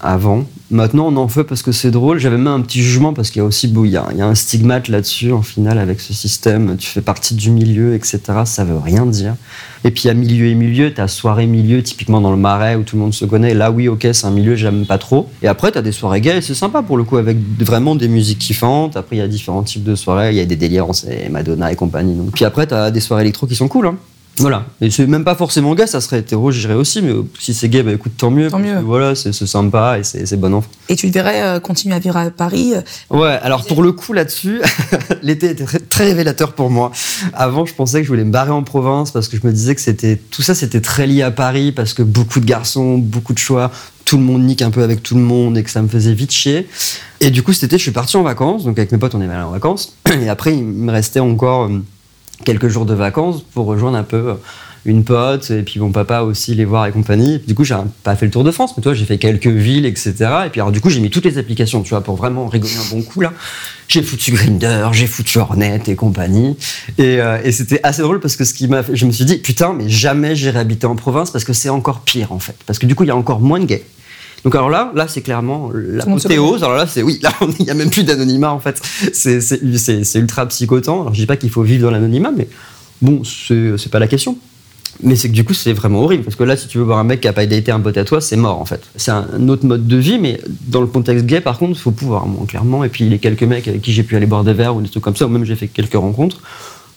Avant. 0.00 0.44
Maintenant, 0.70 1.08
on 1.08 1.16
en 1.16 1.28
fait 1.28 1.44
parce 1.44 1.62
que 1.62 1.72
c'est 1.72 1.90
drôle. 1.90 2.18
J'avais 2.18 2.36
même 2.36 2.46
un 2.46 2.60
petit 2.60 2.82
jugement 2.82 3.12
parce 3.12 3.30
qu'il 3.30 3.40
y 3.40 3.42
a 3.42 3.46
aussi, 3.46 3.68
il 3.68 3.90
y 3.90 3.96
a, 3.96 4.06
il 4.12 4.18
y 4.18 4.20
a 4.20 4.26
un 4.26 4.34
stigmate 4.34 4.88
là-dessus, 4.88 5.32
en 5.32 5.42
final, 5.42 5.78
avec 5.78 6.00
ce 6.00 6.12
système. 6.12 6.76
Tu 6.76 6.88
fais 6.88 7.00
partie 7.00 7.34
du 7.34 7.50
milieu, 7.50 7.94
etc. 7.94 8.20
Ça 8.44 8.64
veut 8.64 8.76
rien 8.76 9.06
dire. 9.06 9.34
Et 9.84 9.90
puis, 9.90 10.04
il 10.04 10.06
y 10.08 10.10
a 10.10 10.14
milieu 10.14 10.46
et 10.46 10.54
milieu. 10.54 10.92
T'as 10.92 11.08
soirée 11.08 11.46
milieu, 11.46 11.82
typiquement 11.82 12.20
dans 12.20 12.30
le 12.30 12.36
marais 12.36 12.76
où 12.76 12.82
tout 12.82 12.96
le 12.96 13.02
monde 13.02 13.14
se 13.14 13.24
connaît. 13.24 13.54
Là, 13.54 13.70
oui, 13.70 13.88
ok, 13.88 14.06
c'est 14.12 14.26
un 14.26 14.30
milieu, 14.30 14.54
j'aime 14.54 14.86
pas 14.86 14.98
trop. 14.98 15.28
Et 15.42 15.48
après, 15.48 15.72
t'as 15.72 15.82
des 15.82 15.92
soirées 15.92 16.20
gays, 16.20 16.42
c'est 16.42 16.54
sympa 16.54 16.82
pour 16.82 16.96
le 16.96 17.04
coup, 17.04 17.16
avec 17.16 17.36
vraiment 17.58 17.96
des 17.96 18.08
musiques 18.08 18.38
kiffantes. 18.38 18.96
Après, 18.96 19.16
il 19.16 19.18
y 19.20 19.22
a 19.22 19.28
différents 19.28 19.62
types 19.62 19.84
de 19.84 19.94
soirées. 19.94 20.30
Il 20.30 20.36
y 20.36 20.40
a 20.40 20.44
des 20.44 20.56
délires, 20.56 20.86
c'est 20.92 21.28
Madonna 21.28 21.72
et 21.72 21.76
compagnie. 21.76 22.16
Puis 22.34 22.44
après, 22.44 22.66
t'as 22.66 22.90
des 22.90 23.00
soirées 23.00 23.22
électro 23.22 23.46
qui 23.46 23.56
sont 23.56 23.68
cool, 23.68 23.86
hein. 23.86 23.96
Voilà. 24.40 24.66
Et 24.80 24.90
c'est 24.90 25.06
même 25.06 25.24
pas 25.24 25.34
forcément 25.34 25.74
gay, 25.74 25.86
ça 25.86 26.00
serait 26.00 26.20
hétéro, 26.20 26.50
j'irais 26.50 26.74
aussi, 26.74 27.02
mais 27.02 27.12
si 27.38 27.54
c'est 27.54 27.68
gay, 27.68 27.82
bah 27.82 27.92
écoute, 27.92 28.12
tant 28.16 28.30
mieux. 28.30 28.48
Tant 28.48 28.58
mieux. 28.58 28.74
que 28.74 28.80
Voilà, 28.84 29.14
c'est 29.14 29.32
c'est 29.32 29.46
sympa 29.46 29.98
et 29.98 30.04
c'est 30.04 30.26
c'est 30.26 30.36
bon 30.36 30.54
enfant. 30.54 30.68
Et 30.88 30.96
tu 30.96 31.10
devrais 31.10 31.42
euh, 31.42 31.60
continuer 31.60 31.94
à 31.94 31.98
vivre 31.98 32.16
à 32.16 32.30
Paris. 32.30 32.72
euh, 32.74 32.80
Ouais, 33.16 33.38
alors 33.42 33.64
pour 33.66 33.82
le 33.82 33.92
coup 33.92 34.12
là-dessus, 34.12 34.60
l'été 35.22 35.50
était 35.50 35.64
très, 35.64 35.78
très 35.80 36.04
révélateur 36.04 36.52
pour 36.54 36.70
moi. 36.70 36.92
Avant, 37.34 37.66
je 37.66 37.74
pensais 37.74 37.98
que 37.98 38.04
je 38.04 38.08
voulais 38.08 38.24
me 38.24 38.30
barrer 38.32 38.50
en 38.52 38.62
province 38.62 39.10
parce 39.10 39.28
que 39.28 39.36
je 39.36 39.46
me 39.46 39.52
disais 39.52 39.74
que 39.74 39.80
c'était 39.80 40.16
tout 40.16 40.42
ça, 40.42 40.54
c'était 40.54 40.80
très 40.80 41.06
lié 41.06 41.22
à 41.22 41.30
Paris 41.30 41.72
parce 41.72 41.94
que 41.94 42.02
beaucoup 42.02 42.40
de 42.40 42.46
garçons, 42.46 42.98
beaucoup 42.98 43.32
de 43.32 43.38
choix, 43.38 43.70
tout 44.04 44.16
le 44.16 44.22
monde 44.22 44.42
nique 44.44 44.62
un 44.62 44.70
peu 44.70 44.82
avec 44.82 45.02
tout 45.02 45.14
le 45.16 45.20
monde 45.20 45.58
et 45.58 45.62
que 45.62 45.70
ça 45.70 45.82
me 45.82 45.88
faisait 45.88 46.14
vite 46.14 46.30
chier. 46.32 46.66
Et 47.20 47.30
du 47.30 47.42
coup, 47.42 47.52
cet 47.52 47.64
été, 47.64 47.76
je 47.78 47.82
suis 47.82 47.90
parti 47.90 48.16
en 48.16 48.22
vacances, 48.22 48.64
donc 48.64 48.78
avec 48.78 48.92
mes 48.92 48.98
potes, 48.98 49.14
on 49.14 49.20
est 49.20 49.24
allé 49.28 49.42
en 49.42 49.50
vacances. 49.50 49.96
Et 50.22 50.28
après, 50.28 50.54
il 50.56 50.64
me 50.64 50.92
restait 50.92 51.20
encore 51.20 51.64
euh, 51.64 51.82
quelques 52.44 52.68
jours 52.68 52.86
de 52.86 52.94
vacances 52.94 53.42
pour 53.42 53.66
rejoindre 53.66 53.96
un 53.96 54.02
peu 54.02 54.16
euh, 54.16 54.34
une 54.84 55.04
pote 55.04 55.50
et 55.50 55.62
puis 55.62 55.80
mon 55.80 55.90
papa 55.90 56.20
aussi 56.20 56.54
les 56.54 56.64
voir 56.64 56.86
et 56.86 56.92
compagnie. 56.92 57.40
Du 57.46 57.54
coup, 57.54 57.64
j'ai 57.64 57.76
pas 58.02 58.16
fait 58.16 58.26
le 58.26 58.32
tour 58.32 58.44
de 58.44 58.50
France, 58.50 58.74
mais 58.76 58.82
toi, 58.82 58.94
j'ai 58.94 59.04
fait 59.04 59.18
quelques 59.18 59.46
villes, 59.46 59.86
etc. 59.86 60.14
Et 60.46 60.50
puis 60.50 60.60
alors, 60.60 60.72
du 60.72 60.80
coup, 60.80 60.90
j'ai 60.90 61.00
mis 61.00 61.10
toutes 61.10 61.24
les 61.24 61.38
applications, 61.38 61.82
tu 61.82 61.90
vois, 61.90 62.00
pour 62.00 62.16
vraiment 62.16 62.46
rigoler 62.46 62.76
un 62.76 62.94
bon 62.94 63.02
coup 63.02 63.20
là. 63.20 63.32
J'ai 63.88 64.02
foutu 64.02 64.32
Grinder, 64.32 64.88
j'ai 64.92 65.06
foutu 65.06 65.38
Hornet 65.38 65.82
et 65.86 65.94
compagnie. 65.94 66.56
Et, 66.98 67.20
euh, 67.20 67.38
et 67.42 67.52
c'était 67.52 67.80
assez 67.82 68.02
drôle 68.02 68.20
parce 68.20 68.36
que 68.36 68.44
ce 68.44 68.54
qui 68.54 68.68
m'a 68.68 68.82
fait, 68.82 68.94
je 68.94 69.06
me 69.06 69.12
suis 69.12 69.24
dit, 69.24 69.38
putain, 69.38 69.72
mais 69.72 69.88
jamais 69.88 70.36
j'irai 70.36 70.58
habiter 70.58 70.86
en 70.86 70.96
province 70.96 71.30
parce 71.30 71.44
que 71.44 71.52
c'est 71.52 71.70
encore 71.70 72.00
pire 72.00 72.32
en 72.32 72.38
fait. 72.38 72.56
Parce 72.66 72.78
que 72.78 72.86
du 72.86 72.94
coup, 72.94 73.04
il 73.04 73.08
y 73.08 73.12
a 73.12 73.16
encore 73.16 73.40
moins 73.40 73.60
de 73.60 73.64
gays. 73.64 73.84
Donc 74.44 74.54
alors 74.54 74.70
là, 74.70 74.92
là 74.94 75.08
c'est 75.08 75.20
clairement 75.20 75.70
se 75.72 75.78
l'apothéose. 75.78 76.62
Alors 76.62 76.76
là, 76.76 76.86
c'est 76.86 77.02
oui, 77.02 77.18
là 77.22 77.32
il 77.58 77.64
n'y 77.64 77.70
a 77.70 77.74
même 77.74 77.90
plus 77.90 78.04
d'anonymat 78.04 78.52
en 78.52 78.60
fait. 78.60 78.80
C'est 79.12 80.18
ultra 80.18 80.46
psychotant. 80.46 81.02
Alors 81.02 81.14
je 81.14 81.20
dis 81.20 81.26
pas 81.26 81.36
qu'il 81.36 81.50
faut 81.50 81.62
vivre 81.62 81.84
dans 81.84 81.90
l'anonymat, 81.90 82.32
mais 82.36 82.48
bon, 83.02 83.22
c'est 83.24 83.90
pas 83.90 83.98
la 83.98 84.08
question. 84.08 84.38
Mais 85.02 85.14
c'est 85.14 85.28
que 85.28 85.34
du 85.34 85.44
coup, 85.44 85.54
c'est 85.54 85.72
vraiment 85.72 86.02
horrible. 86.02 86.24
Parce 86.24 86.34
que 86.34 86.42
là, 86.42 86.56
si 86.56 86.66
tu 86.66 86.78
veux 86.78 86.84
voir 86.84 86.98
un 86.98 87.04
mec 87.04 87.20
qui 87.20 87.28
a 87.28 87.32
pas 87.32 87.46
daté 87.46 87.70
un 87.70 87.78
pote 87.80 87.96
à 87.96 88.04
toi, 88.04 88.20
c'est 88.20 88.36
mort 88.36 88.60
en 88.60 88.64
fait. 88.64 88.82
C'est 88.96 89.12
un 89.12 89.48
autre 89.48 89.64
mode 89.64 89.86
de 89.86 89.96
vie, 89.96 90.18
mais 90.18 90.40
dans 90.66 90.80
le 90.80 90.86
contexte 90.86 91.24
gay, 91.24 91.40
par 91.40 91.58
contre, 91.58 91.78
il 91.78 91.80
faut 91.80 91.92
pouvoir, 91.92 92.26
moi, 92.26 92.44
clairement. 92.48 92.82
Et 92.84 92.88
puis 92.88 93.08
les 93.08 93.18
quelques 93.18 93.44
mecs 93.44 93.68
avec 93.68 93.80
qui 93.80 93.92
j'ai 93.92 94.02
pu 94.02 94.16
aller 94.16 94.26
boire 94.26 94.44
des 94.44 94.54
verres 94.54 94.74
ou 94.74 94.80
des 94.80 94.88
trucs 94.88 95.04
comme 95.04 95.16
ça, 95.16 95.26
ou 95.26 95.28
même 95.28 95.44
j'ai 95.44 95.54
fait 95.54 95.68
quelques 95.68 95.94
rencontres, 95.94 96.40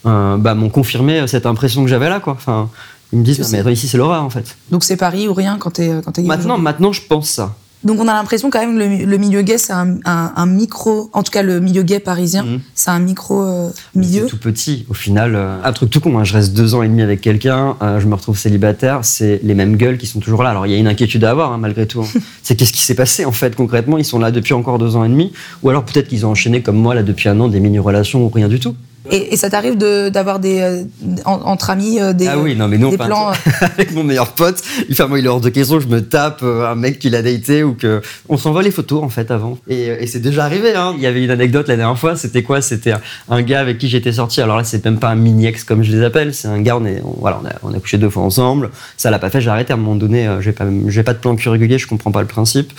euh, 0.08 0.38
bah, 0.38 0.56
m'ont 0.56 0.70
confirmé 0.70 1.28
cette 1.28 1.46
impression 1.46 1.84
que 1.84 1.90
j'avais 1.90 2.10
là, 2.10 2.20
quoi. 2.20 2.34
Enfin, 2.34 2.70
ils 3.14 3.20
me 3.20 3.24
disent, 3.24 3.40
Non, 3.40 3.48
mais 3.52 3.60
attends, 3.60 3.70
ici 3.70 3.88
c'est 3.88 3.98
l'horreur 3.98 4.24
en 4.24 4.30
fait. 4.30 4.56
Donc 4.72 4.84
c'est 4.84 4.98
Paris 4.98 5.28
ou 5.28 5.34
rien 5.34 5.58
quand 5.60 5.72
t'es 5.72 5.90
euh, 5.90 6.02
quand 6.04 6.16
gay 6.16 6.24
Maintenant, 6.28 6.58
maintenant, 6.58 6.92
je 6.92 7.02
pense 7.02 7.30
ça. 7.30 7.56
Donc 7.84 8.00
on 8.00 8.08
a 8.08 8.14
l'impression 8.14 8.52
quand 8.52 8.60
même 8.60 8.76
que 8.78 8.84
le, 9.04 9.06
le 9.10 9.18
milieu 9.18 9.42
gay 9.42 9.58
c'est 9.58 9.74
un, 9.74 9.96
un- 10.06 10.32
un 10.36 10.46
micro, 10.46 11.10
en 11.14 11.24
tout 11.24 11.32
cas 11.32 11.42
le 11.42 11.60
milieu 11.60 11.82
gay 11.82 12.00
parisien, 12.00 12.44
Mhm. 12.44 12.60
c'est 12.76 12.92
un 12.92 13.00
micro 13.00 13.42
euh, 13.42 13.70
milieu. 13.96 14.22
C'est 14.26 14.30
tout 14.30 14.38
petit. 14.38 14.86
Au 14.88 14.94
final, 14.94 15.34
euh, 15.36 15.58
un 15.64 15.74
truc 15.74 15.90
tout 15.90 16.00
con. 16.00 16.20
hein, 16.20 16.24
Je 16.24 16.34
reste 16.34 16.54
deux 16.54 16.76
ans 16.76 16.84
et 16.84 16.88
demi 16.88 17.02
avec 17.02 17.22
quelqu'un, 17.22 17.76
euh, 17.82 18.00
je 18.00 18.06
me 18.06 18.14
retrouve 18.14 18.38
célibataire. 18.38 19.00
C'est 19.02 19.40
les 19.44 19.56
mêmes 19.56 19.78
gueules 19.78 19.98
qui 19.98 20.06
sont 20.06 20.20
toujours 20.20 20.44
là. 20.44 20.52
Alors 20.52 20.68
il 20.68 20.72
y 20.72 20.76
a 20.76 20.78
une 20.78 20.88
inquiétude 20.88 21.24
à 21.24 21.32
avoir 21.32 21.52
hein, 21.54 21.58
malgré 21.58 21.88
tout. 21.88 22.02
hein. 22.04 22.20
c'est 22.44 22.56
qu'est-ce 22.56 22.72
qui 22.72 22.84
s'est 22.84 22.94
passé 22.94 23.26
en 23.26 23.32
fait 23.32 23.56
concrètement? 23.56 23.98
Ils 23.98 24.06
sont 24.06 24.20
là 24.20 24.30
depuis 24.30 24.54
encore 24.54 24.78
deux 24.78 24.96
ans 24.96 25.04
et 25.04 25.10
demi, 25.10 25.32
ou 25.64 25.70
alors 25.70 25.84
peut-être 25.84 26.08
qu'ils 26.08 26.24
ont 26.28 26.30
enchaîné 26.30 26.62
comme 26.62 26.78
moi 26.78 26.94
là 26.94 27.02
depuis 27.02 27.30
un 27.30 27.40
an 27.40 27.48
des 27.48 27.60
mini 27.60 27.80
relations 27.80 28.24
ou 28.24 28.30
rien 28.30 28.48
du 28.48 28.60
tout. 28.60 28.76
Et, 29.10 29.34
et 29.34 29.36
ça 29.38 29.50
t'arrive 29.50 29.78
de- 29.78 30.10
d'avoir 30.10 30.38
des 30.40 30.60
euh, 30.62 30.84
en- 31.26 31.42
entre 31.46 31.72
amis 31.72 32.00
euh, 32.00 32.14
des, 32.14 32.28
ah 32.28 32.38
oui, 32.38 32.56
non 32.56 32.68
mais 32.68 32.78
non. 32.78 32.90
des 32.92 32.98
plans. 32.98 33.32
euh, 33.32 33.34
avec 33.62 33.94
mon 33.94 34.04
meilleur 34.04 34.34
pote, 34.34 34.62
enfin 34.92 35.08
moi 35.08 35.18
il 35.18 35.26
est 35.26 35.28
hors 35.28 35.42
de 35.42 35.50
question, 35.50 35.80
je 35.80 35.88
me 35.88 36.02
tape 36.02 36.42
euh, 36.44 36.70
un 36.70 36.76
mec 36.76 37.00
qu'il 37.00 37.16
a 37.16 37.24
daté 37.24 37.64
ou 37.64 37.74
que 37.74 38.02
on 38.30 38.38
s'envoie 38.38 38.62
les 38.62 38.70
photos 38.70 39.04
en 39.04 39.10
fait 39.10 39.32
avant. 39.32 39.58
Et, 39.68 39.86
et 39.88 40.06
c'est 40.08 40.20
déjà 40.20 40.46
arrivé. 40.46 40.76
Hein. 40.76 40.94
Il 40.98 41.02
y 41.02 41.08
avait 41.08 41.24
une 41.24 41.32
anecdote 41.32 41.68
la 41.68 41.78
dernière 41.78 41.98
fois. 41.98 42.16
C'était 42.16 42.44
quoi? 42.44 42.62
C'était 42.62 42.94
un, 43.30 43.42
gars 43.42 43.60
avec 43.60 43.80
qui 43.80 43.88
j'étais 43.90 44.12
sorti. 44.12 44.40
Alors 44.42 44.58
là 44.58 44.64
c'est 44.64 44.86
même 44.86 45.00
pas 45.00 45.10
un 45.10 45.16
mini 45.16 45.48
ex 45.48 45.64
comme 45.64 45.82
je 45.82 45.92
les 45.92 46.04
appelle. 46.04 46.34
C'est 46.36 46.48
un 46.48 46.62
gars 46.62 46.78
on 46.78 46.86
est 46.86 47.02
on- 47.04 47.16
voilà 47.20 47.40
on 47.44 47.48
a, 47.48 47.52
on 47.64 47.74
a 47.76 47.80
couché 47.80 47.98
deux 47.98 48.10
fois 48.10 48.22
ensemble. 48.24 48.70
Ça 48.98 49.10
l'a 49.10 49.18
pas 49.20 49.32
fait. 49.32 49.42
J'ai 49.42 49.50
arrêté 49.50 49.74
à 49.74 49.78
un 49.78 49.80
moment 49.80 49.96
donné. 49.96 50.28
euh, 50.28 50.42
j'ai 50.42 50.52
pas 50.52 50.66
j'ai 50.88 51.02
pas 51.04 51.14
de 51.14 51.20
plan 51.20 51.36
cul 51.36 51.50
régulier. 51.50 51.80
Je 51.80 51.88
comprends 51.88 52.12
pas 52.12 52.22
le 52.22 52.28
principe. 52.28 52.72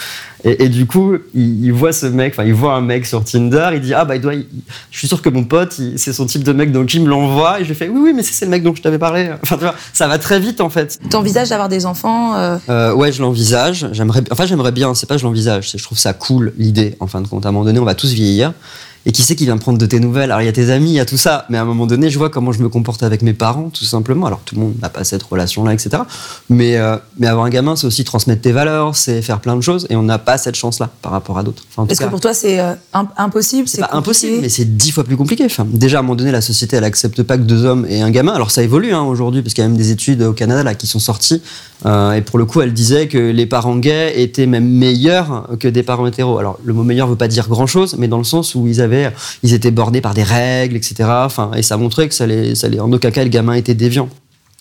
Et, 0.44 0.64
et 0.64 0.68
du 0.68 0.86
coup 0.86 1.14
il, 1.34 1.64
il 1.64 1.72
voit 1.72 1.92
ce 1.92 2.06
mec. 2.06 2.34
Enfin 2.34 2.44
il 2.44 2.54
voit 2.54 2.74
un 2.74 2.80
mec 2.80 3.06
sur 3.06 3.22
Tinder. 3.24 3.70
Il 3.74 3.80
dit 3.80 3.94
ah 3.94 4.04
bah 4.04 4.16
il 4.16 4.20
doit. 4.20 4.34
il- 4.34 4.46
je 4.90 4.98
suis 4.98 5.08
sûr 5.08 5.22
que 5.22 5.28
mon 5.28 5.44
pote 5.44 5.80
c'est 5.96 6.12
son 6.12 6.26
type 6.26 6.42
de 6.44 6.52
mec 6.52 6.72
donc 6.72 6.92
il 6.94 7.02
me 7.02 7.08
l'envoie. 7.08 7.60
Et 7.60 7.64
je 7.64 7.74
fais 7.74 7.88
oui 7.88 8.00
oui 8.02 8.12
mais 8.14 8.22
c'est 8.22 8.44
le 8.44 8.50
mec 8.50 8.62
dont 8.62 8.74
je 8.74 8.82
t'avais 8.82 8.98
parlé. 8.98 9.30
Enfin 9.42 9.56
tu 9.56 9.62
vois 9.62 9.74
ça 9.92 10.08
va 10.08 10.18
très 10.18 10.40
vite 10.40 10.60
en 10.60 10.70
fait. 10.70 10.98
T'envisages 11.10 11.50
d'avoir 11.50 11.68
des 11.68 11.86
enfants 11.86 12.34
euh, 12.36 12.56
Euh, 12.68 12.92
ouais, 12.94 13.12
je 13.12 13.20
l'envisage. 13.22 13.88
J'aimerais, 13.92 14.22
enfin, 14.30 14.46
j'aimerais 14.46 14.72
bien. 14.72 14.94
C'est 14.94 15.06
pas 15.08 15.16
je 15.16 15.24
l'envisage. 15.24 15.72
Je 15.76 15.82
trouve 15.82 15.98
ça 15.98 16.12
cool 16.12 16.52
l'idée. 16.58 16.96
En 17.00 17.06
fin 17.06 17.20
de 17.20 17.28
compte, 17.28 17.44
à 17.46 17.48
un 17.50 17.52
moment 17.52 17.64
donné, 17.64 17.78
on 17.78 17.84
va 17.84 17.94
tous 17.94 18.12
vieillir. 18.12 18.52
Et 19.04 19.10
qui 19.12 19.22
c'est 19.22 19.34
qui 19.34 19.44
vient 19.44 19.56
prendre 19.58 19.78
de 19.78 19.86
tes 19.86 19.98
nouvelles? 19.98 20.30
Alors 20.30 20.42
il 20.42 20.46
y 20.46 20.48
a 20.48 20.52
tes 20.52 20.70
amis, 20.70 20.90
il 20.90 20.94
y 20.94 21.00
a 21.00 21.04
tout 21.04 21.16
ça. 21.16 21.44
Mais 21.50 21.58
à 21.58 21.62
un 21.62 21.64
moment 21.64 21.86
donné, 21.86 22.08
je 22.08 22.18
vois 22.18 22.30
comment 22.30 22.52
je 22.52 22.62
me 22.62 22.68
comporte 22.68 23.02
avec 23.02 23.22
mes 23.22 23.32
parents, 23.32 23.68
tout 23.70 23.84
simplement. 23.84 24.26
Alors 24.26 24.40
tout 24.44 24.54
le 24.54 24.60
monde 24.60 24.74
n'a 24.80 24.88
pas 24.90 25.02
cette 25.04 25.22
relation-là, 25.24 25.72
etc. 25.74 26.02
Mais 26.48 26.76
euh, 26.76 26.96
mais 27.18 27.26
avoir 27.26 27.44
un 27.46 27.50
gamin, 27.50 27.74
c'est 27.76 27.86
aussi 27.86 28.04
transmettre 28.04 28.42
tes 28.42 28.52
valeurs, 28.52 28.94
c'est 28.94 29.20
faire 29.22 29.40
plein 29.40 29.56
de 29.56 29.60
choses. 29.60 29.86
Et 29.90 29.96
on 29.96 30.02
n'a 30.04 30.18
pas 30.18 30.38
cette 30.38 30.54
chance-là 30.54 30.90
par 31.02 31.10
rapport 31.12 31.36
à 31.38 31.42
d'autres. 31.42 31.64
Enfin, 31.74 31.86
Est-ce 31.88 32.00
que 32.00 32.06
pour 32.06 32.20
toi 32.20 32.32
c'est 32.32 32.60
euh, 32.60 32.74
im- 32.94 33.08
impossible? 33.16 33.66
C'est 33.68 33.78
pas 33.80 33.86
compliqué? 33.88 33.98
impossible, 33.98 34.38
mais 34.42 34.48
c'est 34.48 34.76
dix 34.76 34.92
fois 34.92 35.04
plus 35.04 35.16
compliqué. 35.16 35.44
Enfin, 35.46 35.66
déjà, 35.68 35.96
à 35.96 36.00
un 36.00 36.02
moment 36.02 36.14
donné, 36.14 36.30
la 36.30 36.40
société, 36.40 36.76
elle 36.76 36.84
accepte 36.84 37.22
pas 37.24 37.36
que 37.38 37.42
deux 37.42 37.64
hommes 37.64 37.86
et 37.88 38.02
un 38.02 38.10
gamin. 38.10 38.32
Alors, 38.32 38.50
ça 38.52 38.62
évolue 38.62 38.92
hein, 38.92 39.02
aujourd'hui, 39.02 39.42
parce 39.42 39.54
qu'il 39.54 39.62
y 39.62 39.64
a 39.64 39.68
même 39.68 39.76
des 39.76 39.90
études 39.90 40.22
au 40.22 40.32
Canada 40.32 40.62
là, 40.62 40.74
qui 40.74 40.86
sont 40.86 40.98
sorties. 41.00 41.42
euh, 41.86 42.12
et 42.12 42.20
pour 42.20 42.38
le 42.38 42.44
coup, 42.44 42.60
elle 42.60 42.72
disait 42.72 43.08
que 43.08 43.18
les 43.18 43.46
parents 43.46 43.76
gays 43.76 44.20
étaient 44.22 44.46
même 44.46 44.68
meilleurs 44.68 45.48
que 45.58 45.66
des 45.68 45.82
parents 45.82 46.06
hétéros. 46.06 46.38
Alors, 46.38 46.58
le 46.62 46.72
mot 46.72 46.84
meilleur 46.84 47.08
veut 47.08 47.16
pas 47.16 47.28
dire 47.28 47.48
grand-chose, 47.48 47.96
mais 47.98 48.06
dans 48.08 48.18
le 48.18 48.24
sens 48.24 48.54
où 48.54 48.66
ils 48.68 48.80
avaient, 48.80 48.91
ils 49.42 49.52
étaient 49.54 49.70
bordés 49.70 50.00
par 50.00 50.14
des 50.14 50.22
règles, 50.22 50.76
etc. 50.76 50.94
Enfin, 51.08 51.50
et 51.56 51.62
ça 51.62 51.76
montrait 51.76 52.08
que 52.08 52.14
ça 52.14 52.26
les, 52.26 52.54
ça 52.54 52.68
les, 52.68 52.80
en 52.80 52.92
aucun 52.92 53.10
cas, 53.10 53.22
le 53.24 53.30
gamin 53.30 53.54
était 53.54 53.74
déviant. 53.74 54.08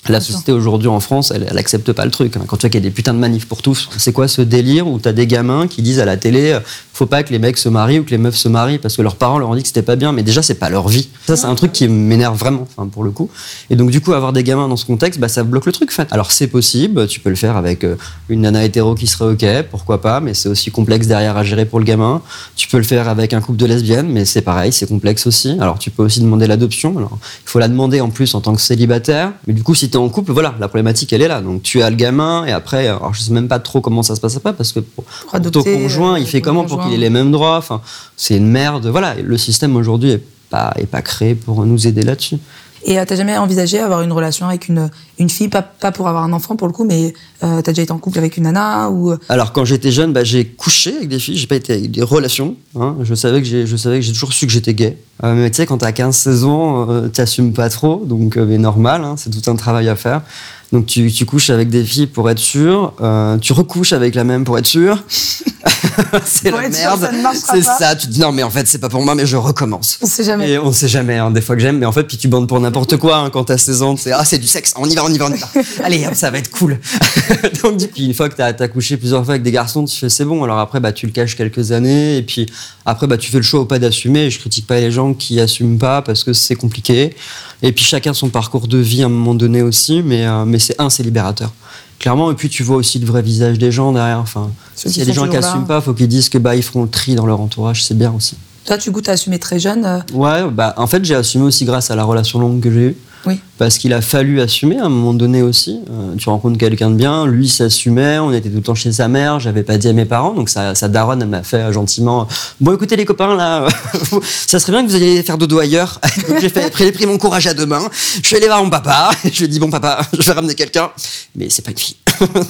La 0.09 0.19
société 0.19 0.51
aujourd'hui 0.51 0.87
en 0.87 0.99
France, 0.99 1.29
elle, 1.29 1.45
elle 1.47 1.57
accepte 1.59 1.91
pas 1.91 2.05
le 2.05 2.11
truc. 2.11 2.35
hein. 2.35 2.41
Quand 2.47 2.57
tu 2.57 2.61
vois 2.61 2.69
qu'il 2.71 2.79
y 2.79 2.83
a 2.83 2.89
des 2.89 2.93
putains 2.93 3.13
de 3.13 3.19
manifs 3.19 3.47
pour 3.47 3.61
tous, 3.61 3.87
c'est 3.97 4.11
quoi 4.11 4.27
ce 4.27 4.41
délire 4.41 4.87
où 4.87 4.97
t'as 4.97 5.11
des 5.11 5.27
gamins 5.27 5.67
qui 5.67 5.83
disent 5.83 5.99
à 5.99 6.05
la 6.05 6.17
télé, 6.17 6.53
euh, 6.53 6.59
faut 7.01 7.07
pas 7.07 7.23
que 7.23 7.31
les 7.31 7.39
mecs 7.39 7.57
se 7.57 7.67
marient 7.67 7.97
ou 7.97 8.03
que 8.03 8.11
les 8.11 8.19
meufs 8.19 8.35
se 8.35 8.47
marient 8.47 8.77
parce 8.77 8.95
que 8.95 9.01
leurs 9.01 9.15
parents 9.15 9.39
leur 9.39 9.49
ont 9.49 9.55
dit 9.55 9.63
que 9.63 9.67
c'était 9.67 9.81
pas 9.81 9.95
bien, 9.95 10.11
mais 10.11 10.21
déjà 10.21 10.43
c'est 10.43 10.53
pas 10.53 10.69
leur 10.69 10.87
vie. 10.87 11.09
Ça 11.25 11.35
c'est 11.35 11.47
un 11.47 11.55
truc 11.55 11.71
qui 11.71 11.87
m'énerve 11.87 12.37
vraiment, 12.37 12.67
enfin, 12.77 12.87
pour 12.87 13.03
le 13.03 13.09
coup. 13.09 13.27
Et 13.71 13.75
donc 13.75 13.89
du 13.89 14.01
coup 14.01 14.13
avoir 14.13 14.33
des 14.33 14.43
gamins 14.43 14.67
dans 14.67 14.75
ce 14.75 14.85
contexte, 14.85 15.19
bah, 15.19 15.27
ça 15.27 15.43
bloque 15.43 15.65
le 15.65 15.71
truc. 15.71 15.91
fait. 15.91 16.07
Alors 16.11 16.31
c'est 16.31 16.45
possible, 16.45 17.07
tu 17.07 17.19
peux 17.19 17.31
le 17.31 17.35
faire 17.35 17.57
avec 17.57 17.83
euh, 17.83 17.95
une 18.29 18.41
nana 18.41 18.63
hétéro 18.63 18.93
qui 18.93 19.07
serait 19.07 19.33
ok, 19.33 19.65
pourquoi 19.71 19.99
pas, 19.99 20.19
mais 20.19 20.35
c'est 20.35 20.47
aussi 20.47 20.69
complexe 20.69 21.07
derrière 21.07 21.37
à 21.37 21.43
gérer 21.43 21.65
pour 21.65 21.79
le 21.79 21.85
gamin. 21.85 22.21
Tu 22.55 22.67
peux 22.67 22.77
le 22.77 22.83
faire 22.83 23.09
avec 23.09 23.33
un 23.33 23.41
couple 23.41 23.57
de 23.57 23.65
lesbiennes, 23.65 24.09
mais 24.09 24.23
c'est 24.25 24.43
pareil, 24.43 24.71
c'est 24.71 24.87
complexe 24.87 25.25
aussi. 25.25 25.57
Alors 25.59 25.79
tu 25.79 25.89
peux 25.89 26.03
aussi 26.03 26.21
demander 26.21 26.45
l'adoption. 26.45 26.95
Alors 26.99 27.17
il 27.43 27.49
faut 27.49 27.57
la 27.57 27.67
demander 27.67 27.99
en 27.99 28.11
plus 28.11 28.35
en 28.35 28.41
tant 28.41 28.53
que 28.53 28.61
célibataire, 28.61 29.31
mais 29.47 29.55
du 29.55 29.63
coup 29.63 29.73
si 29.73 29.89
t'es 29.89 29.97
en 29.97 30.09
couple, 30.09 30.33
voilà, 30.33 30.53
la 30.59 30.67
problématique 30.67 31.11
elle 31.13 31.23
est 31.23 31.27
là. 31.27 31.41
Donc 31.41 31.63
tu 31.63 31.81
as 31.81 31.89
le 31.89 31.95
gamin 31.95 32.45
et 32.45 32.51
après, 32.51 32.87
alors 32.89 33.15
je 33.15 33.21
sais 33.21 33.33
même 33.33 33.47
pas 33.47 33.57
trop 33.57 33.81
comment 33.81 34.03
ça 34.03 34.15
se 34.15 34.21
passe 34.21 34.37
après 34.37 34.53
parce 34.53 34.71
que 34.71 34.81
pour, 34.81 35.03
pour 35.03 35.51
ton 35.51 35.63
conjoint, 35.63 36.13
euh, 36.13 36.19
il 36.19 36.27
fait 36.27 36.41
ton 36.41 36.51
comment 36.51 36.65
pour 36.65 36.79
qu'il 36.83 36.90
les 36.97 37.09
mêmes 37.09 37.31
droits 37.31 37.57
Enfin, 37.57 37.81
c'est 38.17 38.37
une 38.37 38.47
merde. 38.47 38.85
Voilà, 38.87 39.15
le 39.15 39.37
système 39.37 39.75
aujourd'hui 39.75 40.11
est 40.11 40.23
pas 40.49 40.73
est 40.77 40.85
pas 40.85 41.01
créé 41.01 41.35
pour 41.35 41.65
nous 41.65 41.87
aider 41.87 42.01
là-dessus. 42.03 42.37
Et 42.83 42.97
euh, 42.97 43.05
t'as 43.07 43.15
jamais 43.15 43.37
envisagé 43.37 43.77
avoir 43.79 44.01
une 44.01 44.11
relation 44.11 44.47
avec 44.47 44.67
une, 44.67 44.89
une 45.19 45.29
fille, 45.29 45.49
pas, 45.49 45.61
pas 45.61 45.91
pour 45.91 46.07
avoir 46.07 46.23
un 46.23 46.33
enfant 46.33 46.55
pour 46.55 46.65
le 46.65 46.73
coup, 46.73 46.83
mais 46.83 47.13
euh, 47.43 47.61
t'as 47.61 47.73
déjà 47.73 47.83
été 47.83 47.91
en 47.91 47.99
couple 47.99 48.17
avec 48.17 48.37
une 48.37 48.45
nana 48.45 48.89
ou... 48.89 49.11
euh, 49.11 49.17
Alors 49.29 49.53
quand 49.53 49.65
j'étais 49.65 49.91
jeune, 49.91 50.13
bah, 50.13 50.23
j'ai 50.23 50.45
couché 50.47 50.95
avec 50.97 51.07
des 51.07 51.19
filles, 51.19 51.37
j'ai 51.37 51.45
pas 51.45 51.57
été 51.57 51.73
avec 51.73 51.91
des 51.91 52.01
relations. 52.01 52.55
hein. 52.79 52.95
Je 53.03 53.13
savais 53.13 53.39
que 53.39 53.47
j'ai, 53.47 53.67
je 53.67 53.75
savais 53.75 53.97
que 53.99 54.01
j'ai 54.01 54.13
toujours 54.13 54.33
su 54.33 54.47
que 54.47 54.51
j'étais 54.51 54.73
gay. 54.73 54.97
Euh, 55.23 55.35
mais 55.35 55.51
tu 55.51 55.57
sais, 55.57 55.67
quand 55.67 55.77
t'as 55.77 55.91
15-16 55.91 56.43
ans, 56.45 56.89
euh, 56.89 57.07
t'assumes 57.07 57.53
pas 57.53 57.69
trop, 57.69 58.03
donc 58.03 58.35
mais 58.37 58.57
normal, 58.57 59.03
hein, 59.03 59.13
c'est 59.15 59.29
tout 59.29 59.51
un 59.51 59.55
travail 59.55 59.87
à 59.87 59.95
faire. 59.95 60.23
Donc 60.71 60.85
tu, 60.85 61.11
tu 61.11 61.25
couches 61.25 61.49
avec 61.49 61.69
des 61.69 61.83
filles 61.83 62.07
pour 62.07 62.29
être 62.29 62.39
sûr, 62.39 62.93
euh, 63.01 63.37
tu 63.37 63.51
recouches 63.51 63.91
avec 63.91 64.15
la 64.15 64.23
même 64.23 64.45
pour 64.45 64.57
être 64.57 64.65
sûr. 64.65 65.03
c'est 66.25 66.51
la 66.51 66.69
merde. 66.69 67.01
ça 67.01 67.53
C'est 67.53 67.65
pas. 67.65 67.77
ça, 67.77 67.95
tu 67.95 68.07
te 68.07 68.11
dis 68.11 68.21
non 68.21 68.31
mais 68.31 68.43
en 68.43 68.49
fait 68.49 68.67
c'est 68.67 68.77
pas 68.77 68.87
pour 68.87 69.03
moi 69.03 69.13
mais 69.15 69.25
je 69.25 69.35
recommence. 69.35 69.99
On 70.01 70.05
sait 70.05 70.23
jamais. 70.23 70.51
Et 70.51 70.59
on 70.59 70.71
sait 70.71 70.87
jamais, 70.87 71.17
hein, 71.17 71.31
des 71.31 71.41
fois 71.41 71.55
que 71.55 71.61
j'aime, 71.61 71.77
mais 71.77 71.85
en 71.85 71.91
fait, 71.91 72.03
puis 72.03 72.17
tu 72.17 72.27
bandes 72.27 72.47
pour 72.47 72.59
n'importe 72.59 72.97
quoi 72.97 73.17
hein, 73.17 73.29
quand 73.29 73.45
t'as 73.45 73.57
16 73.57 73.81
ans. 73.81 73.97
C'est 73.97 74.11
ah, 74.11 74.23
c'est 74.25 74.37
du 74.37 74.47
sexe, 74.47 74.73
on 74.77 74.89
y 74.89 74.95
va, 74.95 75.03
on 75.03 75.09
y 75.09 75.17
va, 75.17 75.27
on 75.27 75.33
y 75.33 75.37
va. 75.37 75.47
Allez, 75.83 76.05
hop, 76.05 76.13
ça 76.15 76.31
va 76.31 76.37
être 76.37 76.51
cool. 76.51 76.79
Donc, 77.63 77.77
du 77.77 77.87
coup, 77.87 77.99
une 77.99 78.13
fois 78.13 78.29
que 78.29 78.35
t'as 78.35 78.53
as 78.57 78.67
couché 78.67 78.97
plusieurs 78.97 79.23
fois 79.23 79.33
avec 79.33 79.43
des 79.43 79.51
garçons, 79.51 79.85
tu 79.85 79.97
fais 79.97 80.09
c'est 80.09 80.25
bon. 80.25 80.43
Alors 80.43 80.59
après, 80.59 80.79
bah, 80.79 80.91
tu 80.91 81.05
le 81.05 81.11
caches 81.11 81.35
quelques 81.35 81.71
années, 81.71 82.17
et 82.17 82.21
puis 82.21 82.47
après, 82.85 83.07
bah, 83.07 83.17
tu 83.17 83.29
fais 83.31 83.37
le 83.37 83.43
choix 83.43 83.61
ou 83.61 83.65
pas 83.65 83.79
d'assumer. 83.79 84.29
Je 84.29 84.39
critique 84.39 84.67
pas 84.67 84.79
les 84.79 84.91
gens 84.91 85.13
qui 85.13 85.39
assument 85.39 85.77
pas 85.77 86.01
parce 86.01 86.23
que 86.23 86.33
c'est 86.33 86.55
compliqué. 86.55 87.15
Et 87.63 87.71
puis 87.71 87.85
chacun 87.85 88.13
son 88.13 88.29
parcours 88.29 88.67
de 88.67 88.77
vie 88.79 89.03
à 89.03 89.05
un 89.05 89.09
moment 89.09 89.35
donné 89.35 89.61
aussi, 89.61 90.01
mais, 90.03 90.25
euh, 90.25 90.45
mais 90.45 90.57
c'est 90.61 90.79
un, 90.79 90.89
c'est 90.89 91.03
libérateur. 91.03 91.51
Clairement, 91.99 92.31
et 92.31 92.35
puis 92.35 92.49
tu 92.49 92.63
vois 92.63 92.77
aussi 92.77 92.97
le 92.99 93.05
vrai 93.05 93.21
visage 93.21 93.59
des 93.59 93.71
gens 93.71 93.91
derrière. 93.91 94.19
Enfin, 94.19 94.49
s'il 94.75 94.97
y 94.97 95.01
a 95.01 95.05
des 95.05 95.13
gens 95.13 95.23
qui 95.23 95.27
toujours 95.29 95.41
là. 95.41 95.47
assument 95.49 95.67
pas, 95.67 95.81
faut 95.81 95.93
qu'ils 95.93 96.07
disent 96.07 96.29
que 96.29 96.37
bah 96.39 96.55
ils 96.55 96.63
feront 96.63 96.83
le 96.83 96.89
tri 96.89 97.13
dans 97.15 97.25
leur 97.27 97.39
entourage, 97.39 97.83
c'est 97.83 97.97
bien 97.97 98.11
aussi. 98.11 98.35
Toi, 98.65 98.77
tu 98.77 98.89
goûtes 98.91 99.09
à 99.09 99.13
assumer 99.13 99.37
très 99.39 99.59
jeune. 99.59 99.85
euh, 99.85 99.99
Ouais, 100.13 100.49
bah 100.51 100.73
en 100.77 100.87
fait 100.87 101.03
j'ai 101.05 101.15
assumé 101.15 101.43
aussi 101.45 101.65
grâce 101.65 101.91
à 101.91 101.95
la 101.95 102.03
relation 102.03 102.39
longue 102.39 102.59
que 102.61 102.71
j'ai 102.71 102.79
eue. 102.79 102.97
Oui. 103.25 103.39
Parce 103.57 103.77
qu'il 103.77 103.93
a 103.93 104.01
fallu 104.01 104.41
assumer 104.41 104.79
à 104.79 104.85
un 104.85 104.89
moment 104.89 105.13
donné 105.13 105.41
aussi. 105.41 105.79
Euh, 105.89 106.15
tu 106.17 106.29
rencontres 106.29 106.57
quelqu'un 106.57 106.89
de 106.89 106.95
bien, 106.95 107.25
lui 107.27 107.47
s'assumait, 107.47 108.19
on 108.19 108.31
était 108.31 108.49
tout 108.49 108.57
le 108.57 108.61
temps 108.61 108.75
chez 108.75 108.91
sa 108.91 109.07
mère, 109.07 109.39
j'avais 109.39 109.63
pas 109.63 109.77
dit 109.77 109.87
à 109.87 109.93
mes 109.93 110.05
parents, 110.05 110.33
donc 110.33 110.49
sa, 110.49 110.73
sa 110.75 110.87
daronne 110.87 111.23
m'a 111.25 111.43
fait 111.43 111.57
euh, 111.57 111.71
gentiment 111.71 112.27
Bon 112.59 112.73
écoutez 112.73 112.95
les 112.95 113.05
copains 113.05 113.35
là, 113.35 113.67
ça 114.23 114.59
serait 114.59 114.71
bien 114.71 114.83
que 114.83 114.89
vous 114.89 114.95
alliez 114.95 115.21
faire 115.23 115.37
dodo 115.37 115.59
ailleurs. 115.59 116.01
J'ai 116.41 116.91
pris 116.91 117.05
mon 117.05 117.17
courage 117.17 117.47
à 117.47 117.53
deux 117.53 117.65
mains, 117.67 117.89
je 118.21 118.27
suis 118.27 118.35
allé 118.35 118.47
voir 118.47 118.63
mon 118.63 118.69
papa, 118.69 119.11
je 119.23 119.37
lui 119.37 119.45
ai 119.45 119.47
dit 119.47 119.59
Bon 119.59 119.69
papa, 119.69 120.01
je 120.13 120.23
vais 120.23 120.31
ramener 120.33 120.55
quelqu'un, 120.55 120.89
mais 121.35 121.49
c'est 121.49 121.63
pas 121.63 121.71
une 121.71 121.77
fille. 121.77 121.97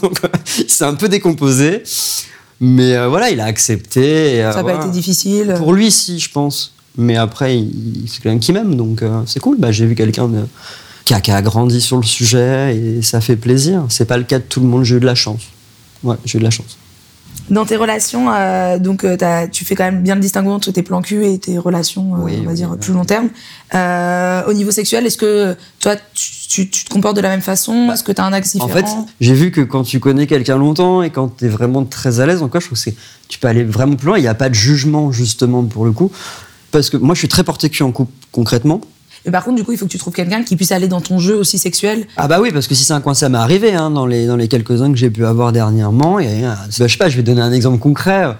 donc 0.01 0.19
s'est 0.67 0.85
un 0.85 0.95
peu 0.95 1.09
décomposé. 1.09 1.83
Mais 2.63 2.95
euh, 2.95 3.07
voilà, 3.09 3.31
il 3.31 3.39
a 3.39 3.45
accepté. 3.45 4.35
et, 4.35 4.43
euh, 4.43 4.51
ça 4.51 4.57
n'a 4.57 4.63
pas 4.63 4.73
voilà. 4.73 4.85
été 4.85 4.91
difficile. 4.91 5.55
Pour 5.57 5.73
lui, 5.73 5.89
si, 5.91 6.19
je 6.19 6.29
pense. 6.29 6.73
Mais 6.97 7.15
après, 7.17 7.63
c'est 8.07 8.21
quelqu'un 8.21 8.39
qui 8.39 8.51
m'aime, 8.53 8.75
donc 8.75 9.01
euh, 9.01 9.21
c'est 9.25 9.39
cool. 9.39 9.57
Bah, 9.59 9.71
j'ai 9.71 9.85
vu 9.85 9.95
quelqu'un 9.95 10.27
de- 10.27 10.45
qui, 11.05 11.13
a, 11.13 11.21
qui 11.21 11.31
a 11.31 11.41
grandi 11.41 11.79
sur 11.81 11.97
le 11.97 12.03
sujet 12.03 12.75
et 12.75 13.01
ça 13.01 13.21
fait 13.21 13.35
plaisir. 13.37 13.85
C'est 13.89 14.05
pas 14.05 14.17
le 14.17 14.23
cas 14.23 14.39
de 14.39 14.43
tout 14.43 14.59
le 14.59 14.67
monde, 14.67 14.83
j'ai 14.83 14.97
eu 14.97 14.99
de 14.99 15.05
la 15.05 15.15
chance. 15.15 15.41
Ouais, 16.03 16.15
j'ai 16.25 16.37
eu 16.37 16.39
de 16.39 16.43
la 16.45 16.49
chance. 16.51 16.77
Dans 17.49 17.65
tes 17.65 17.75
relations, 17.75 18.31
euh, 18.31 18.77
donc 18.77 19.03
euh, 19.03 19.17
tu 19.51 19.65
fais 19.65 19.75
quand 19.75 19.83
même 19.85 20.03
bien 20.03 20.15
le 20.15 20.21
distinguo 20.21 20.51
entre 20.51 20.71
tes 20.71 20.83
plans 20.83 21.01
cul 21.01 21.25
et 21.25 21.37
tes 21.39 21.57
relations, 21.57 22.15
euh, 22.15 22.19
Oui, 22.23 22.33
on 22.39 22.43
va 22.43 22.49
oui, 22.51 22.55
dire, 22.55 22.69
oui. 22.71 22.77
plus 22.79 22.93
long 22.93 23.03
terme. 23.05 23.29
Euh, 23.73 24.43
au 24.47 24.53
niveau 24.53 24.71
sexuel, 24.71 25.05
est-ce 25.05 25.17
que 25.17 25.55
toi, 25.79 25.95
tu, 26.13 26.31
tu- 26.49 26.69
tu 26.69 26.85
te 26.85 26.89
comportes 26.89 27.15
de 27.15 27.21
la 27.21 27.29
même 27.29 27.41
façon? 27.41 27.89
Est-ce 27.91 28.03
que 28.03 28.11
tu 28.11 28.21
as 28.21 28.25
un 28.25 28.33
axe 28.33 28.55
En 28.59 28.65
différent? 28.67 29.05
fait, 29.05 29.13
j'ai 29.21 29.33
vu 29.33 29.51
que 29.51 29.61
quand 29.61 29.83
tu 29.83 29.99
connais 29.99 30.27
quelqu'un 30.27 30.57
longtemps 30.57 31.01
et 31.03 31.09
quand 31.09 31.37
tu 31.37 31.45
es 31.45 31.49
vraiment 31.49 31.83
très 31.85 32.19
à 32.19 32.25
l'aise, 32.25 32.39
donc 32.41 32.51
quoi, 32.51 32.59
je 32.59 32.67
trouve 32.67 32.81
que 32.81 32.89
tu 33.27 33.39
peux 33.39 33.47
aller 33.47 33.63
vraiment 33.63 33.95
plus 33.95 34.07
loin. 34.07 34.17
Il 34.17 34.21
n'y 34.21 34.27
a 34.27 34.33
pas 34.35 34.49
de 34.49 34.55
jugement, 34.55 35.11
justement, 35.11 35.63
pour 35.63 35.85
le 35.85 35.91
coup. 35.93 36.11
Parce 36.71 36.89
que 36.89 36.97
moi, 36.97 37.15
je 37.15 37.19
suis 37.19 37.27
très 37.27 37.43
porté 37.43 37.69
cul 37.69 37.83
en 37.83 37.91
couple, 37.91 38.11
concrètement. 38.31 38.81
Mais 39.25 39.31
par 39.31 39.43
contre, 39.43 39.57
du 39.57 39.63
coup, 39.63 39.71
il 39.71 39.77
faut 39.77 39.85
que 39.85 39.91
tu 39.91 39.99
trouves 39.99 40.13
quelqu'un 40.13 40.43
qui 40.43 40.55
puisse 40.55 40.71
aller 40.71 40.87
dans 40.87 41.01
ton 41.01 41.19
jeu 41.19 41.35
aussi 41.35 41.59
sexuel. 41.59 42.07
Ah 42.17 42.27
bah 42.27 42.39
oui, 42.41 42.51
parce 42.51 42.67
que 42.67 42.73
si 42.73 42.83
c'est 42.83 42.93
un 42.93 43.01
coin, 43.01 43.13
ça 43.13 43.29
m'est 43.29 43.37
arrivé 43.37 43.73
hein, 43.73 43.91
dans 43.91 44.07
les, 44.07 44.25
dans 44.25 44.35
les 44.35 44.47
quelques-uns 44.47 44.91
que 44.91 44.97
j'ai 44.97 45.11
pu 45.11 45.25
avoir 45.25 45.51
dernièrement. 45.51 46.19
Et, 46.19 46.43
euh, 46.43 46.53
bah, 46.79 46.87
je 46.87 46.87
sais 46.87 46.97
pas, 46.97 47.09
je 47.09 47.17
vais 47.17 47.23
donner 47.23 47.41
un 47.41 47.51
exemple 47.51 47.77
concret. 47.77 48.35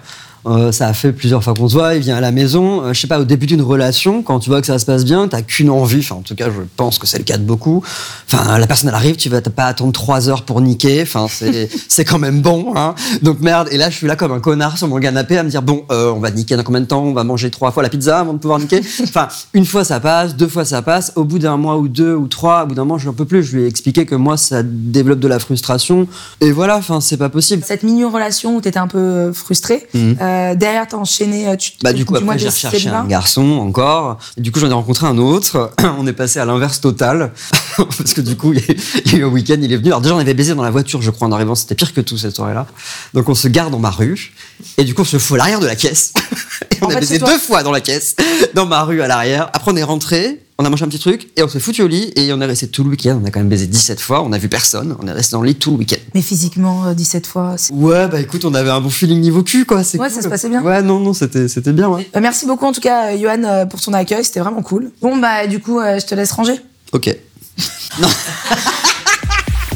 Euh, 0.46 0.72
ça 0.72 0.88
a 0.88 0.92
fait 0.92 1.12
plusieurs 1.12 1.42
fois 1.44 1.54
qu'on 1.54 1.68
se 1.68 1.74
voit, 1.74 1.94
il 1.94 2.00
vient 2.00 2.16
à 2.16 2.20
la 2.20 2.32
maison. 2.32 2.82
Euh, 2.82 2.92
je 2.92 3.00
sais 3.00 3.06
pas, 3.06 3.20
au 3.20 3.24
début 3.24 3.46
d'une 3.46 3.62
relation, 3.62 4.22
quand 4.22 4.40
tu 4.40 4.50
vois 4.50 4.60
que 4.60 4.66
ça 4.66 4.78
se 4.78 4.84
passe 4.84 5.04
bien, 5.04 5.28
t'as 5.28 5.42
qu'une 5.42 5.70
envie. 5.70 6.00
Enfin, 6.00 6.16
en 6.16 6.22
tout 6.22 6.34
cas, 6.34 6.46
je 6.46 6.62
pense 6.76 6.98
que 6.98 7.06
c'est 7.06 7.18
le 7.18 7.24
cas 7.24 7.38
de 7.38 7.44
beaucoup. 7.44 7.82
Enfin, 8.26 8.58
la 8.58 8.66
personne 8.66 8.88
elle 8.88 8.94
arrive, 8.94 9.16
tu 9.16 9.28
vas 9.28 9.40
pas 9.40 9.66
attendre 9.66 9.92
trois 9.92 10.28
heures 10.28 10.42
pour 10.42 10.60
niquer. 10.60 11.02
Enfin, 11.02 11.26
c'est 11.88 12.04
quand 12.04 12.18
même 12.18 12.40
bon. 12.40 12.74
Hein. 12.76 12.94
Donc 13.22 13.40
merde. 13.40 13.68
Et 13.70 13.78
là, 13.78 13.90
je 13.90 13.96
suis 13.96 14.06
là 14.06 14.16
comme 14.16 14.32
un 14.32 14.40
connard 14.40 14.78
sur 14.78 14.88
mon 14.88 14.98
canapé 14.98 15.38
à 15.38 15.42
me 15.42 15.50
dire 15.50 15.62
bon, 15.62 15.84
euh, 15.90 16.12
on 16.12 16.20
va 16.20 16.30
niquer 16.30 16.56
dans 16.56 16.62
combien 16.62 16.80
de 16.80 16.86
temps 16.86 17.02
On 17.04 17.12
va 17.12 17.24
manger 17.24 17.50
trois 17.50 17.70
fois 17.70 17.82
la 17.82 17.88
pizza 17.88 18.20
avant 18.20 18.32
de 18.32 18.38
pouvoir 18.38 18.58
niquer. 18.58 18.80
Enfin, 19.02 19.28
une 19.52 19.66
fois 19.66 19.84
ça 19.84 20.00
passe, 20.00 20.36
deux 20.36 20.48
fois 20.48 20.64
ça 20.64 20.82
passe. 20.82 21.12
Au 21.16 21.24
bout 21.24 21.38
d'un 21.38 21.56
mois 21.56 21.76
ou 21.76 21.88
deux 21.88 22.14
ou 22.14 22.26
trois, 22.26 22.64
au 22.64 22.66
bout 22.66 22.74
d'un 22.74 22.84
mois, 22.84 22.98
je 22.98 23.06
n'en 23.06 23.12
peux 23.12 23.24
plus. 23.24 23.42
Je 23.42 23.56
lui 23.56 23.64
ai 23.64 23.66
expliqué 23.66 24.06
que 24.06 24.14
moi, 24.14 24.36
ça 24.36 24.62
développe 24.62 25.20
de 25.20 25.28
la 25.28 25.38
frustration. 25.38 26.08
Et 26.40 26.50
voilà. 26.50 26.76
Enfin, 26.78 27.00
c'est 27.00 27.16
pas 27.16 27.28
possible. 27.28 27.62
Cette 27.66 27.82
mini-relation 27.82 28.56
où 28.56 28.60
tu 28.60 28.68
étais 28.68 28.78
un 28.78 28.88
peu 28.88 29.32
frustré, 29.32 29.86
Mhm. 29.94 30.16
Euh, 30.32 30.54
derrière, 30.54 30.86
t'as 30.88 30.96
enchaîné. 30.96 31.48
euh, 31.48 31.56
Tu, 31.56 31.72
Bah 31.82 31.92
du 31.92 32.04
coup 32.04 32.16
après 32.16 32.38
j'ai 32.38 32.48
recherché 32.48 32.88
un 32.88 33.04
garçon 33.04 33.42
encore. 33.58 34.18
Et 34.36 34.40
du 34.40 34.50
coup 34.52 34.58
j'en 34.60 34.68
ai 34.70 34.72
rencontré 34.72 35.06
un 35.06 35.18
autre. 35.18 35.72
on 35.98 36.06
est 36.06 36.12
passé 36.12 36.38
à 36.40 36.44
l'inverse 36.44 36.80
total 36.80 37.32
parce 37.76 38.14
que 38.14 38.20
du 38.20 38.36
coup 38.36 38.52
il 38.52 38.60
y 38.60 39.14
a 39.14 39.18
eu- 39.18 39.24
un 39.24 39.28
week-end 39.28 39.56
il 39.60 39.72
est 39.72 39.76
venu. 39.76 39.88
Alors 39.88 40.00
déjà 40.00 40.14
on 40.14 40.18
avait 40.18 40.34
baisé 40.34 40.54
dans 40.54 40.62
la 40.62 40.70
voiture 40.70 41.02
je 41.02 41.10
crois 41.10 41.28
en 41.28 41.32
arrivant 41.32 41.54
c'était 41.54 41.74
pire 41.74 41.92
que 41.92 42.00
tout 42.00 42.16
cette 42.18 42.34
soirée 42.36 42.54
là. 42.54 42.66
Donc 43.14 43.28
on 43.28 43.34
se 43.34 43.48
garde 43.48 43.70
dans 43.72 43.78
ma 43.78 43.90
rue 43.90 44.32
et 44.78 44.84
du 44.84 44.94
coup 44.94 45.02
on 45.02 45.04
se 45.04 45.18
fout 45.18 45.34
à 45.36 45.38
l'arrière 45.38 45.60
de 45.60 45.66
la 45.66 45.76
caisse. 45.76 46.12
et 46.70 46.76
on 46.82 46.86
En 46.86 46.88
a 46.90 46.92
fait, 46.94 47.00
baisé 47.00 47.18
deux 47.18 47.38
fois 47.38 47.62
dans 47.62 47.72
la 47.72 47.80
caisse 47.80 48.16
dans 48.54 48.66
ma 48.66 48.82
rue 48.84 49.02
à 49.02 49.06
l'arrière. 49.08 49.50
Après 49.52 49.70
on 49.72 49.76
est 49.76 49.82
rentré. 49.82 50.40
On 50.58 50.64
a 50.64 50.70
mangé 50.70 50.84
un 50.84 50.88
petit 50.88 50.98
truc 50.98 51.28
et 51.36 51.42
on 51.42 51.48
s'est 51.48 51.58
foutu 51.58 51.82
au 51.82 51.88
lit 51.88 52.12
et 52.14 52.32
on 52.32 52.40
est 52.40 52.46
resté 52.46 52.68
tout 52.68 52.84
le 52.84 52.90
week-end. 52.90 53.18
On 53.20 53.26
a 53.26 53.30
quand 53.30 53.40
même 53.40 53.48
baisé 53.48 53.66
17 53.66 54.00
fois, 54.00 54.22
on 54.22 54.32
a 54.32 54.38
vu 54.38 54.48
personne, 54.48 54.96
on 55.02 55.06
est 55.08 55.12
resté 55.12 55.32
dans 55.32 55.40
le 55.40 55.48
lit 55.48 55.54
tout 55.56 55.72
le 55.72 55.78
week-end. 55.78 55.96
Mais 56.14 56.20
physiquement, 56.22 56.84
euh, 56.86 56.94
17 56.94 57.26
fois. 57.26 57.54
c'est- 57.56 57.72
Ouais, 57.72 58.06
bah 58.06 58.20
écoute, 58.20 58.44
on 58.44 58.54
avait 58.54 58.70
un 58.70 58.80
bon 58.80 58.90
feeling 58.90 59.20
niveau 59.20 59.42
cul 59.42 59.64
quoi. 59.64 59.82
c'est 59.82 59.98
Ouais, 59.98 60.06
cool. 60.08 60.14
ça 60.16 60.22
se 60.22 60.28
passait 60.28 60.48
bien. 60.50 60.62
Ouais, 60.62 60.82
non, 60.82 61.00
non, 61.00 61.14
c'était 61.14 61.48
c'était 61.48 61.72
bien, 61.72 61.88
ouais. 61.88 62.08
Euh, 62.14 62.20
merci 62.20 62.46
beaucoup 62.46 62.66
en 62.66 62.72
tout 62.72 62.80
cas, 62.82 63.12
euh, 63.12 63.18
Johan, 63.18 63.42
euh, 63.44 63.66
pour 63.66 63.80
ton 63.80 63.92
accueil. 63.94 64.24
C'était 64.24 64.40
vraiment 64.40 64.62
cool. 64.62 64.90
Bon, 65.00 65.16
bah, 65.16 65.46
du 65.46 65.58
coup, 65.58 65.80
euh, 65.80 65.98
je 65.98 66.06
te 66.06 66.14
laisse 66.14 66.32
ranger. 66.32 66.60
Ok. 66.92 67.16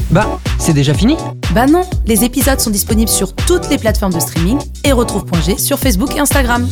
Bah, 0.09 0.39
c'est 0.57 0.71
déjà 0.73 0.93
fini 0.93 1.17
Bah 1.53 1.65
non, 1.67 1.81
les 2.05 2.23
épisodes 2.23 2.61
sont 2.61 2.69
disponibles 2.69 3.09
sur 3.11 3.33
toutes 3.35 3.69
les 3.69 3.77
plateformes 3.77 4.13
de 4.13 4.21
streaming 4.21 4.57
et 4.85 4.93
retrouve.g 4.93 5.57
sur 5.57 5.77
Facebook 5.79 6.15
et 6.15 6.19
Instagram. 6.21 6.65